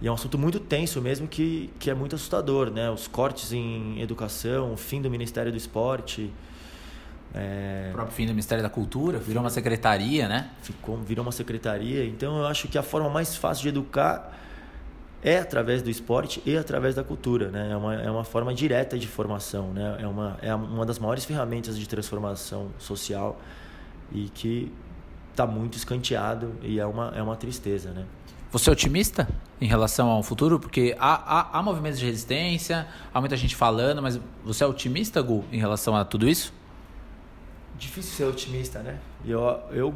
[0.00, 2.88] E é um assunto muito tenso mesmo que, que é muito assustador, né?
[2.90, 6.30] Os cortes em educação, o fim do Ministério do Esporte.
[7.34, 7.88] É...
[7.90, 10.50] O próprio fim do Ministério da Cultura, virou uma secretaria, né?
[10.62, 12.04] Ficou, virou uma secretaria.
[12.04, 14.32] Então eu acho que a forma mais fácil de educar
[15.22, 17.70] é através do esporte e através da cultura, né?
[17.72, 19.96] É uma, é uma forma direta de formação, né?
[20.00, 23.40] É uma, é uma das maiores ferramentas de transformação social
[24.12, 24.72] e que
[25.30, 28.04] está muito escanteado e é uma, é uma tristeza, né?
[28.50, 29.28] Você é otimista
[29.60, 30.58] em relação ao futuro?
[30.58, 35.20] Porque há, há, há movimentos de resistência, há muita gente falando, mas você é otimista,
[35.20, 36.52] Gu, em relação a tudo isso?
[37.78, 38.98] Difícil ser otimista, né?
[39.24, 39.94] Eu, eu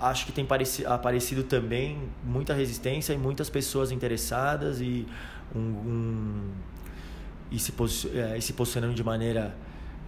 [0.00, 0.46] acho que tem
[0.86, 5.06] aparecido também muita resistência e muitas pessoas interessadas e,
[5.54, 6.50] um, um
[7.50, 7.72] e, se,
[8.14, 9.54] é, e se posicionando de maneira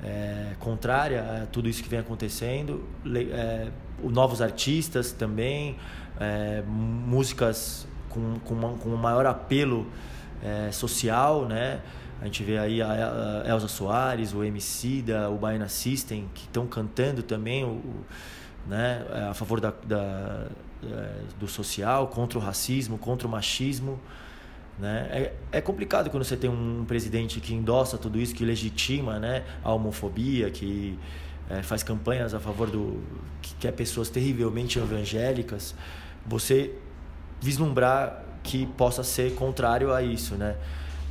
[0.03, 2.85] é, contrária a tudo isso que vem acontecendo.
[3.33, 3.69] É,
[4.03, 5.77] novos artistas também,
[6.21, 9.87] é, músicas com, com, com um maior apelo
[10.43, 11.81] é, social, né?
[12.21, 17.23] A gente vê aí a Elza Soares, o MC o Baiana System, que estão cantando
[17.23, 17.81] também o,
[18.67, 20.47] né, é, a favor da, da,
[20.83, 24.01] é, do social, contra o racismo, contra o machismo.
[24.79, 25.09] Né?
[25.11, 29.45] É, é complicado quando você tem um presidente que endossa tudo isso, que legitima né,
[29.63, 30.99] a homofobia, que
[31.49, 33.03] é, faz campanhas a favor do.
[33.41, 35.75] que quer pessoas terrivelmente evangélicas,
[36.27, 36.75] você
[37.41, 40.57] vislumbrar que possa ser contrário a isso, né?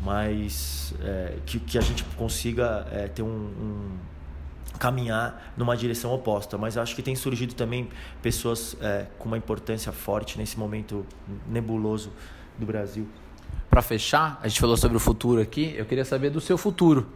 [0.02, 3.98] Mas é, que, que a gente consiga é, ter um, um
[4.78, 6.58] caminhar numa direção oposta.
[6.58, 7.90] Mas acho que tem surgido também
[8.22, 11.06] pessoas é, com uma importância forte nesse momento
[11.48, 12.12] nebuloso
[12.58, 13.08] do Brasil.
[13.70, 15.74] Para fechar, a gente falou sobre o futuro aqui.
[15.76, 17.08] Eu queria saber do seu futuro.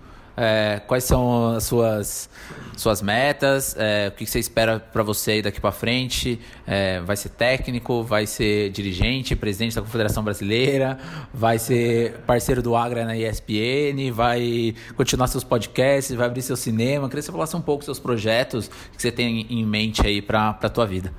[0.44, 2.28] É, quais são as suas,
[2.76, 3.76] suas metas?
[3.78, 6.40] É, o que você espera para você daqui para frente?
[6.66, 8.02] É, vai ser técnico?
[8.02, 10.98] Vai ser dirigente, presidente da Confederação Brasileira?
[11.32, 14.12] Vai ser parceiro do Agra na ESPN?
[14.12, 16.16] Vai continuar seus podcasts?
[16.16, 17.08] Vai abrir seu cinema?
[17.08, 20.24] Queria que você falasse um pouco dos seus projetos que você tem em mente aí
[20.24, 21.14] para a tua vida.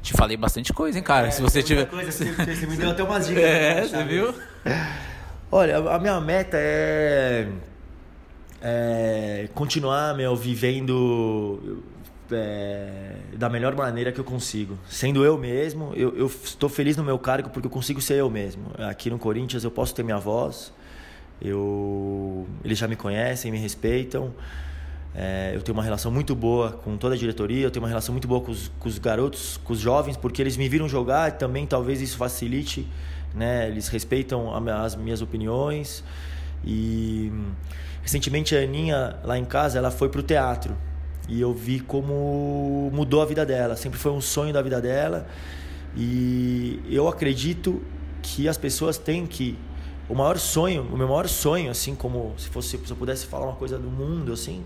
[0.00, 1.26] Te falei bastante coisa, hein, cara?
[1.26, 1.86] É, Se você tiver.
[1.86, 3.42] Coisa, você me deu até umas dicas.
[3.50, 4.32] É, você viu?
[5.54, 7.46] Olha, a minha meta é,
[8.62, 11.82] é continuar, meu, vivendo
[12.32, 14.78] é, da melhor maneira que eu consigo.
[14.88, 18.30] Sendo eu mesmo, eu, eu estou feliz no meu cargo porque eu consigo ser eu
[18.30, 18.64] mesmo.
[18.78, 20.72] Aqui no Corinthians eu posso ter minha voz,
[21.38, 24.32] Eu, eles já me conhecem, me respeitam.
[25.14, 28.14] É, eu tenho uma relação muito boa com toda a diretoria, eu tenho uma relação
[28.14, 31.28] muito boa com os, com os garotos, com os jovens, porque eles me viram jogar
[31.28, 32.88] e também talvez isso facilite,
[33.34, 33.68] né?
[33.68, 36.04] Eles respeitam as minhas opiniões.
[36.64, 37.32] E
[38.02, 40.76] recentemente a Aninha, lá em casa, ela foi pro teatro.
[41.28, 43.76] E eu vi como mudou a vida dela.
[43.76, 45.26] Sempre foi um sonho da vida dela.
[45.96, 47.82] E eu acredito
[48.22, 49.58] que as pessoas têm que
[50.08, 53.46] o maior sonho, o meu maior sonho, assim como se fosse se eu pudesse falar
[53.46, 54.64] uma coisa do mundo, assim,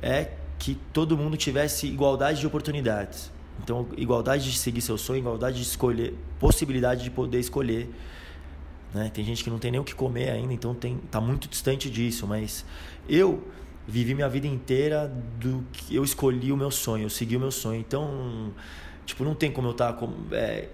[0.00, 3.32] é que todo mundo tivesse igualdade de oportunidades.
[3.62, 7.88] Então, igualdade de seguir seu sonho, igualdade de escolher, possibilidade de poder escolher.
[8.94, 9.10] Né?
[9.12, 11.90] Tem gente que não tem nem o que comer ainda, então tem, tá muito distante
[11.90, 12.26] disso.
[12.26, 12.64] Mas
[13.08, 13.42] eu
[13.86, 17.50] vivi minha vida inteira do que eu escolhi o meu sonho, eu segui o meu
[17.50, 17.80] sonho.
[17.80, 18.52] Então,
[19.04, 20.68] tipo, não tem como eu estar tá, é,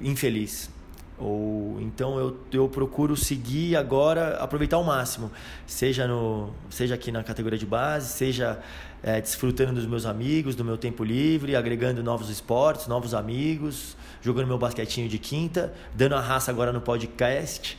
[0.00, 0.70] infeliz.
[1.18, 5.30] Ou então eu, eu procuro seguir agora, aproveitar ao máximo,
[5.66, 8.60] seja no seja aqui na categoria de base, seja
[9.02, 14.46] é, desfrutando dos meus amigos, do meu tempo livre, agregando novos esportes, novos amigos, jogando
[14.46, 17.78] meu basquetinho de quinta, dando a raça agora no podcast.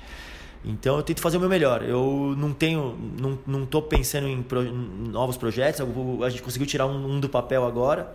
[0.66, 1.84] Então eu tento fazer o meu melhor.
[1.84, 4.74] Eu não tenho, não, não tô pensando em, pro, em
[5.10, 5.80] novos projetos.
[6.26, 8.12] A gente conseguiu tirar um, um do papel agora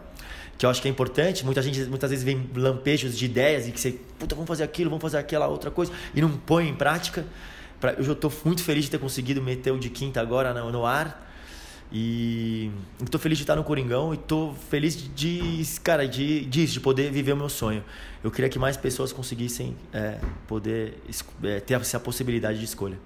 [0.59, 1.45] que eu acho que é importante.
[1.45, 4.91] Muita gente, muitas vezes vem lampejos de ideias e que você, puta, vamos fazer aquilo,
[4.91, 7.27] vamos fazer aquela outra coisa, e não põe em prática.
[7.99, 10.87] Eu já estou muito feliz de ter conseguido meter o de quinta agora no, no
[10.87, 11.31] ar.
[11.95, 12.71] E
[13.05, 17.11] estou feliz de estar no Coringão e estou feliz de, cara, de, disso, de poder
[17.11, 17.85] viver o meu sonho.
[18.25, 20.95] Eu queria que mais pessoas conseguissem é, poder
[21.43, 22.99] é, ter essa possibilidade de escolha.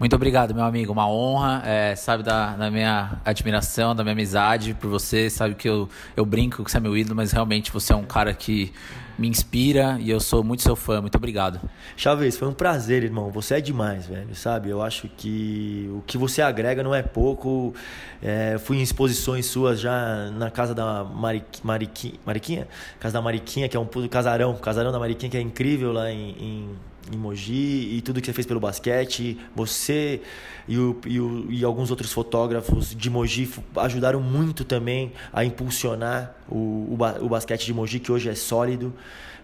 [0.00, 0.90] Muito obrigado, meu amigo.
[0.94, 1.62] Uma honra.
[1.62, 5.28] É, sabe da, da, minha admiração, da minha amizade por você.
[5.28, 8.06] Sabe que eu, eu brinco que você é meu ídolo, mas realmente você é um
[8.06, 8.72] cara que
[9.18, 11.02] me inspira e eu sou muito seu fã.
[11.02, 11.60] Muito obrigado.
[11.98, 13.30] Chaves, foi um prazer, irmão.
[13.30, 14.34] Você é demais, velho.
[14.34, 14.70] Sabe?
[14.70, 17.74] Eu acho que o que você agrega não é pouco.
[18.22, 22.66] É, fui em exposições suas já na casa da Mariqui, Mariqui, Mariquinha,
[22.98, 26.30] casa da Mariquinha, que é um casarão, casarão da Mariquinha que é incrível lá em,
[26.30, 26.76] em
[27.12, 29.38] em Mogi e tudo que você fez pelo basquete.
[29.54, 30.20] Você
[30.68, 36.34] e, o, e, o, e, alguns outros fotógrafos de Mogi ajudaram muito também a impulsionar
[36.48, 38.92] o, o, basquete de Mogi, que hoje é sólido,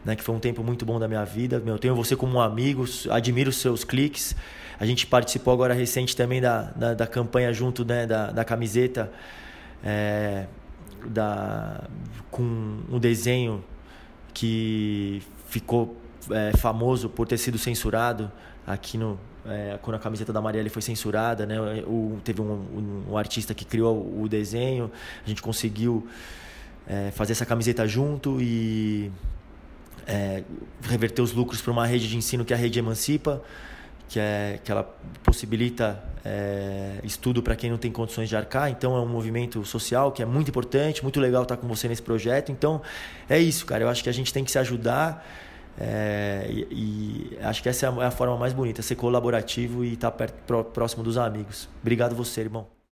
[0.04, 1.62] né, que foi um tempo muito bom da minha vida.
[1.64, 4.36] Eu tenho você como um amigo, admiro os seus cliques.
[4.78, 9.10] A gente participou agora recente também da, da, da campanha junto né, da, da camiseta.
[9.82, 10.46] É,
[11.08, 11.84] da,
[12.30, 12.42] com
[12.90, 13.64] um desenho
[14.34, 15.96] que ficou
[16.30, 18.30] é, famoso por ter sido censurado
[18.66, 19.18] aqui no
[19.48, 21.60] é, quando a camiseta da Marielle foi censurada, né?
[21.86, 24.90] O, teve um, um, um, artista que criou o desenho,
[25.24, 26.06] a gente conseguiu
[26.86, 29.10] é, fazer essa camiseta junto e
[30.06, 30.42] é,
[30.82, 33.42] reverter os lucros para uma rede de ensino que é a rede Emancipa,
[34.08, 34.82] que é que ela
[35.22, 38.70] possibilita é, estudo para quem não tem condições de arcar.
[38.70, 42.02] Então é um movimento social que é muito importante, muito legal estar com você nesse
[42.02, 42.50] projeto.
[42.50, 42.82] Então
[43.28, 43.84] é isso, cara.
[43.84, 45.24] Eu acho que a gente tem que se ajudar.
[45.78, 49.94] É, e, e, acho que essa é a, é forma mais bonita, ser colaborativo e
[49.94, 51.68] estar tá perto, próximo dos amigos.
[51.82, 52.75] Obrigado você, irmão.